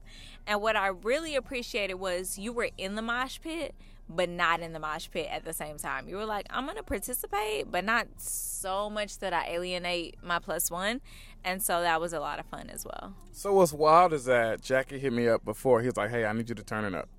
And 0.48 0.62
what 0.62 0.76
I 0.76 0.88
really 0.88 1.36
appreciated 1.36 1.96
was 1.96 2.38
you 2.38 2.52
were 2.54 2.70
in 2.78 2.96
the 2.96 3.02
mosh 3.02 3.40
pit, 3.42 3.76
but 4.10 4.30
not 4.30 4.60
in 4.60 4.74
the 4.74 4.80
mosh 4.80 5.10
pit 5.10 5.28
at 5.32 5.46
the 5.46 5.54
same 5.54 5.78
time. 5.78 6.08
You 6.10 6.18
were 6.18 6.26
like, 6.26 6.48
I'm 6.50 6.66
going 6.66 6.78
to 6.78 6.84
participate, 6.84 7.72
but 7.72 7.86
not 7.86 8.08
so 8.18 8.90
much 8.90 9.20
that 9.20 9.34
I 9.34 9.48
alienate 9.48 10.18
my 10.24 10.40
plus 10.40 10.70
one. 10.70 11.02
And 11.44 11.62
so 11.62 11.82
that 11.82 12.02
was 12.02 12.14
a 12.14 12.20
lot 12.20 12.40
of 12.40 12.46
fun 12.46 12.70
as 12.70 12.86
well. 12.86 13.14
So 13.32 13.54
what's 13.54 13.74
wild 13.74 14.14
is 14.14 14.26
that 14.26 14.62
Jackie 14.62 15.00
hit 15.00 15.14
me 15.14 15.28
up 15.28 15.44
before. 15.46 15.82
He 15.82 15.88
was 15.88 15.98
like, 15.98 16.12
"Hey, 16.12 16.26
I 16.26 16.34
need 16.34 16.50
you 16.50 16.56
to 16.56 16.64
turn 16.64 16.86
it 16.86 16.94
up." 16.94 17.10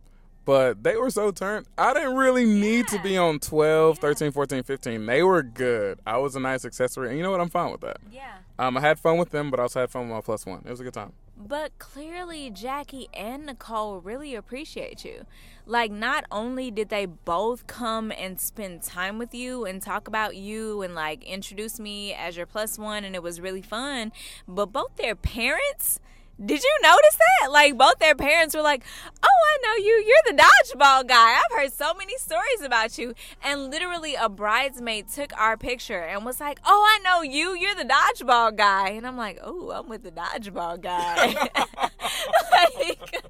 But 0.44 0.82
they 0.82 0.96
were 0.96 1.10
so 1.10 1.30
turned. 1.30 1.66
I 1.78 1.94
didn't 1.94 2.16
really 2.16 2.44
need 2.44 2.88
to 2.88 2.98
be 3.00 3.16
on 3.16 3.38
12, 3.38 3.98
13, 3.98 4.32
14, 4.32 4.62
15. 4.64 5.06
They 5.06 5.22
were 5.22 5.42
good. 5.42 6.00
I 6.04 6.18
was 6.18 6.34
a 6.34 6.40
nice 6.40 6.64
accessory. 6.64 7.08
And 7.08 7.16
you 7.16 7.22
know 7.22 7.30
what? 7.30 7.40
I'm 7.40 7.48
fine 7.48 7.70
with 7.70 7.80
that. 7.82 7.98
Yeah. 8.10 8.38
Um, 8.58 8.76
I 8.76 8.80
had 8.80 8.98
fun 8.98 9.18
with 9.18 9.30
them, 9.30 9.50
but 9.50 9.60
I 9.60 9.64
also 9.64 9.80
had 9.80 9.90
fun 9.90 10.02
with 10.02 10.10
my 10.10 10.20
plus 10.20 10.44
one. 10.44 10.62
It 10.64 10.70
was 10.70 10.80
a 10.80 10.84
good 10.84 10.94
time. 10.94 11.12
But 11.44 11.76
clearly, 11.78 12.50
Jackie 12.50 13.08
and 13.12 13.46
Nicole 13.46 13.98
really 13.98 14.34
appreciate 14.34 15.04
you. 15.04 15.26
Like, 15.66 15.90
not 15.90 16.24
only 16.30 16.70
did 16.70 16.88
they 16.88 17.06
both 17.06 17.66
come 17.66 18.12
and 18.12 18.40
spend 18.40 18.82
time 18.82 19.18
with 19.18 19.34
you 19.34 19.64
and 19.64 19.82
talk 19.82 20.06
about 20.06 20.36
you 20.36 20.82
and 20.82 20.94
like 20.94 21.24
introduce 21.24 21.80
me 21.80 22.14
as 22.14 22.36
your 22.36 22.46
plus 22.46 22.78
one, 22.78 23.04
and 23.04 23.16
it 23.16 23.22
was 23.22 23.40
really 23.40 23.62
fun, 23.62 24.12
but 24.46 24.66
both 24.66 24.96
their 24.96 25.16
parents. 25.16 25.98
Did 26.44 26.62
you 26.62 26.78
notice 26.82 27.16
that? 27.40 27.52
Like 27.52 27.78
both 27.78 27.98
their 27.98 28.16
parents 28.16 28.54
were 28.54 28.62
like, 28.62 28.84
"Oh, 29.22 29.28
I 29.28 29.58
know 29.62 29.84
you. 29.84 30.04
You're 30.06 30.34
the 30.36 30.42
dodgeball 30.42 31.06
guy. 31.06 31.38
I've 31.38 31.56
heard 31.56 31.72
so 31.72 31.94
many 31.94 32.16
stories 32.18 32.62
about 32.62 32.98
you." 32.98 33.14
And 33.44 33.70
literally, 33.70 34.16
a 34.16 34.28
bridesmaid 34.28 35.08
took 35.08 35.32
our 35.38 35.56
picture 35.56 36.00
and 36.00 36.24
was 36.24 36.40
like, 36.40 36.58
"Oh, 36.64 36.84
I 36.84 36.98
know 37.04 37.22
you. 37.22 37.54
You're 37.54 37.76
the 37.76 37.84
dodgeball 37.84 38.56
guy." 38.56 38.90
And 38.90 39.06
I'm 39.06 39.16
like, 39.16 39.38
"Oh, 39.42 39.70
I'm 39.70 39.88
with 39.88 40.02
the 40.02 40.10
dodgeball 40.10 40.80
guy." 40.80 41.26
like, 42.52 43.24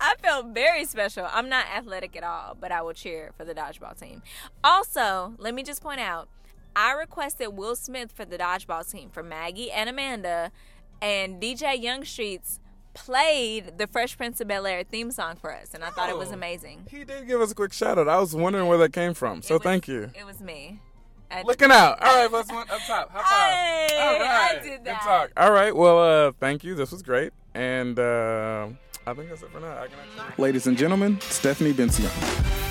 I 0.00 0.14
felt 0.22 0.54
very 0.54 0.84
special. 0.84 1.26
I'm 1.32 1.48
not 1.48 1.66
athletic 1.74 2.16
at 2.16 2.22
all, 2.22 2.56
but 2.60 2.70
I 2.70 2.82
will 2.82 2.94
cheer 2.94 3.32
for 3.36 3.44
the 3.44 3.54
dodgeball 3.54 3.98
team. 3.98 4.22
Also, 4.62 5.34
let 5.38 5.54
me 5.54 5.62
just 5.62 5.82
point 5.82 6.00
out, 6.00 6.28
I 6.74 6.92
requested 6.92 7.56
Will 7.56 7.76
Smith 7.76 8.12
for 8.12 8.24
the 8.24 8.38
dodgeball 8.38 8.90
team 8.90 9.10
for 9.10 9.22
Maggie 9.22 9.70
and 9.70 9.90
Amanda, 9.90 10.52
and 11.02 11.42
DJ 11.42 11.80
Young 11.82 12.04
Streets 12.04 12.58
played 12.94 13.78
the 13.78 13.86
Fresh 13.86 14.16
Prince 14.16 14.40
of 14.40 14.48
Bel 14.48 14.66
Air 14.66 14.84
theme 14.84 15.10
song 15.10 15.36
for 15.36 15.52
us, 15.54 15.74
and 15.74 15.82
I 15.84 15.90
thought 15.90 16.08
it 16.10 16.16
was 16.16 16.30
Oh. 16.30 16.34
amazing. 16.34 16.86
He 16.90 17.04
did 17.04 17.26
give 17.26 17.40
us 17.40 17.50
a 17.50 17.54
quick 17.54 17.72
shout 17.72 17.98
out. 17.98 18.08
I 18.08 18.18
was 18.18 18.34
wondering 18.34 18.66
where 18.68 18.78
that 18.78 18.92
came 18.92 19.14
from. 19.14 19.42
So 19.42 19.54
was- 19.54 19.62
thank 19.62 19.88
you. 19.88 20.10
It 20.18 20.24
was 20.26 20.40
me. 20.40 20.80
I- 21.30 21.42
Looking 21.42 21.70
out. 21.70 22.02
All 22.02 22.14
right, 22.14 22.28
plus 22.28 22.48
one 22.48 22.68
up 22.70 22.80
top. 22.86 23.10
High 23.10 23.22
five. 23.22 23.90
Hey, 23.90 23.98
All 23.98 24.20
right. 24.20 24.58
I 24.58 24.62
did 24.62 24.84
that. 24.84 25.00
Good 25.00 25.06
talk. 25.06 25.30
All 25.38 25.50
right. 25.52 25.74
Well, 25.74 26.28
uh, 26.28 26.32
thank 26.38 26.62
you. 26.62 26.74
This 26.74 26.92
was 26.92 27.02
great. 27.02 27.32
And 27.54 27.98
uh, 27.98 28.68
I 29.06 29.14
think 29.14 29.30
that's 29.30 29.42
it 29.42 29.50
for 29.50 29.60
now. 29.60 29.84
Ladies 30.38 30.66
and 30.68 30.78
gentlemen, 30.78 31.20
Stephanie 31.22 31.72
Bension. 31.72 32.04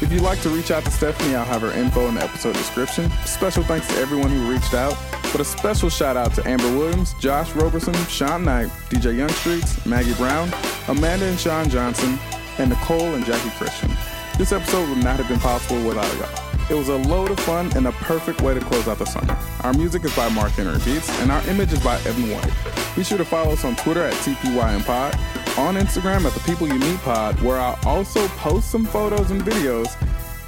If 0.01 0.11
you'd 0.11 0.21
like 0.21 0.41
to 0.41 0.49
reach 0.49 0.71
out 0.71 0.83
to 0.85 0.91
Stephanie, 0.91 1.35
I'll 1.35 1.43
have 1.45 1.61
her 1.61 1.71
info 1.71 2.07
in 2.07 2.15
the 2.15 2.23
episode 2.23 2.53
description. 2.53 3.11
Special 3.25 3.63
thanks 3.63 3.87
to 3.89 3.95
everyone 3.95 4.29
who 4.29 4.49
reached 4.49 4.73
out, 4.73 4.95
but 5.31 5.41
a 5.41 5.45
special 5.45 5.89
shout 5.89 6.15
out 6.15 6.33
to 6.35 6.47
Amber 6.47 6.77
Williams, 6.77 7.13
Josh 7.15 7.53
Roberson, 7.53 7.93
Sean 8.05 8.45
Knight, 8.45 8.67
DJ 8.89 9.15
Youngstreets, 9.15 9.85
Maggie 9.85 10.13
Brown, 10.13 10.49
Amanda 10.87 11.25
and 11.25 11.39
Sean 11.39 11.69
Johnson, 11.69 12.17
and 12.57 12.69
Nicole 12.69 13.13
and 13.13 13.25
Jackie 13.25 13.51
Christian. 13.57 13.91
This 14.37 14.53
episode 14.53 14.87
would 14.89 15.03
not 15.03 15.17
have 15.17 15.27
been 15.27 15.39
possible 15.39 15.85
without 15.85 16.11
y'all. 16.17 16.50
It 16.69 16.75
was 16.75 16.89
a 16.89 16.97
load 16.97 17.31
of 17.31 17.39
fun 17.41 17.71
and 17.75 17.87
a 17.87 17.91
perfect 17.93 18.41
way 18.41 18.53
to 18.53 18.59
close 18.61 18.87
out 18.87 18.97
the 18.97 19.05
summer. 19.05 19.37
Our 19.61 19.73
music 19.73 20.05
is 20.05 20.15
by 20.15 20.29
Mark 20.29 20.51
Henry 20.51 20.77
Beats, 20.85 21.09
and 21.19 21.31
our 21.31 21.45
image 21.47 21.73
is 21.73 21.83
by 21.83 21.95
Evan 21.95 22.29
White. 22.31 22.95
Be 22.95 23.03
sure 23.03 23.17
to 23.17 23.25
follow 23.25 23.53
us 23.53 23.65
on 23.65 23.75
Twitter 23.75 24.03
at 24.03 24.13
TPYMPod, 24.13 25.57
on 25.57 25.75
Instagram 25.75 26.25
at 26.25 26.33
The 26.33 26.39
People 26.41 26.67
You 26.67 26.79
Meet 26.79 26.99
Pod, 26.99 27.41
where 27.41 27.59
I'll 27.59 27.79
also 27.85 28.27
post 28.29 28.71
some 28.71 28.85
photos 28.85 29.31
and 29.31 29.41
videos, 29.41 29.95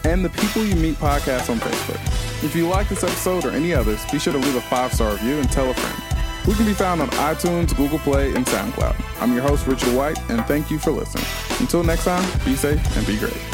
and 0.05 0.23
The 0.23 0.29
People 0.29 0.63
You 0.63 0.75
Meet 0.75 0.95
podcast 0.95 1.49
on 1.49 1.59
Facebook. 1.59 2.43
If 2.43 2.55
you 2.55 2.67
like 2.67 2.89
this 2.89 3.03
episode 3.03 3.45
or 3.45 3.51
any 3.51 3.73
others, 3.73 4.05
be 4.11 4.19
sure 4.19 4.33
to 4.33 4.39
leave 4.39 4.55
a 4.55 4.61
five 4.61 4.93
star 4.93 5.13
review 5.13 5.37
and 5.39 5.51
tell 5.51 5.69
a 5.69 5.73
friend. 5.73 6.13
We 6.47 6.55
can 6.55 6.65
be 6.65 6.73
found 6.73 7.01
on 7.01 7.09
iTunes, 7.11 7.75
Google 7.75 7.99
Play, 7.99 8.33
and 8.33 8.45
SoundCloud. 8.45 9.21
I'm 9.21 9.33
your 9.33 9.43
host, 9.43 9.65
Richard 9.65 9.95
White, 9.95 10.19
and 10.29 10.45
thank 10.45 10.69
you 10.69 10.77
for 10.77 10.91
listening. 10.91 11.25
Until 11.59 11.83
next 11.83 12.03
time, 12.03 12.23
be 12.43 12.55
safe 12.55 12.81
and 12.97 13.07
be 13.07 13.17
great. 13.17 13.52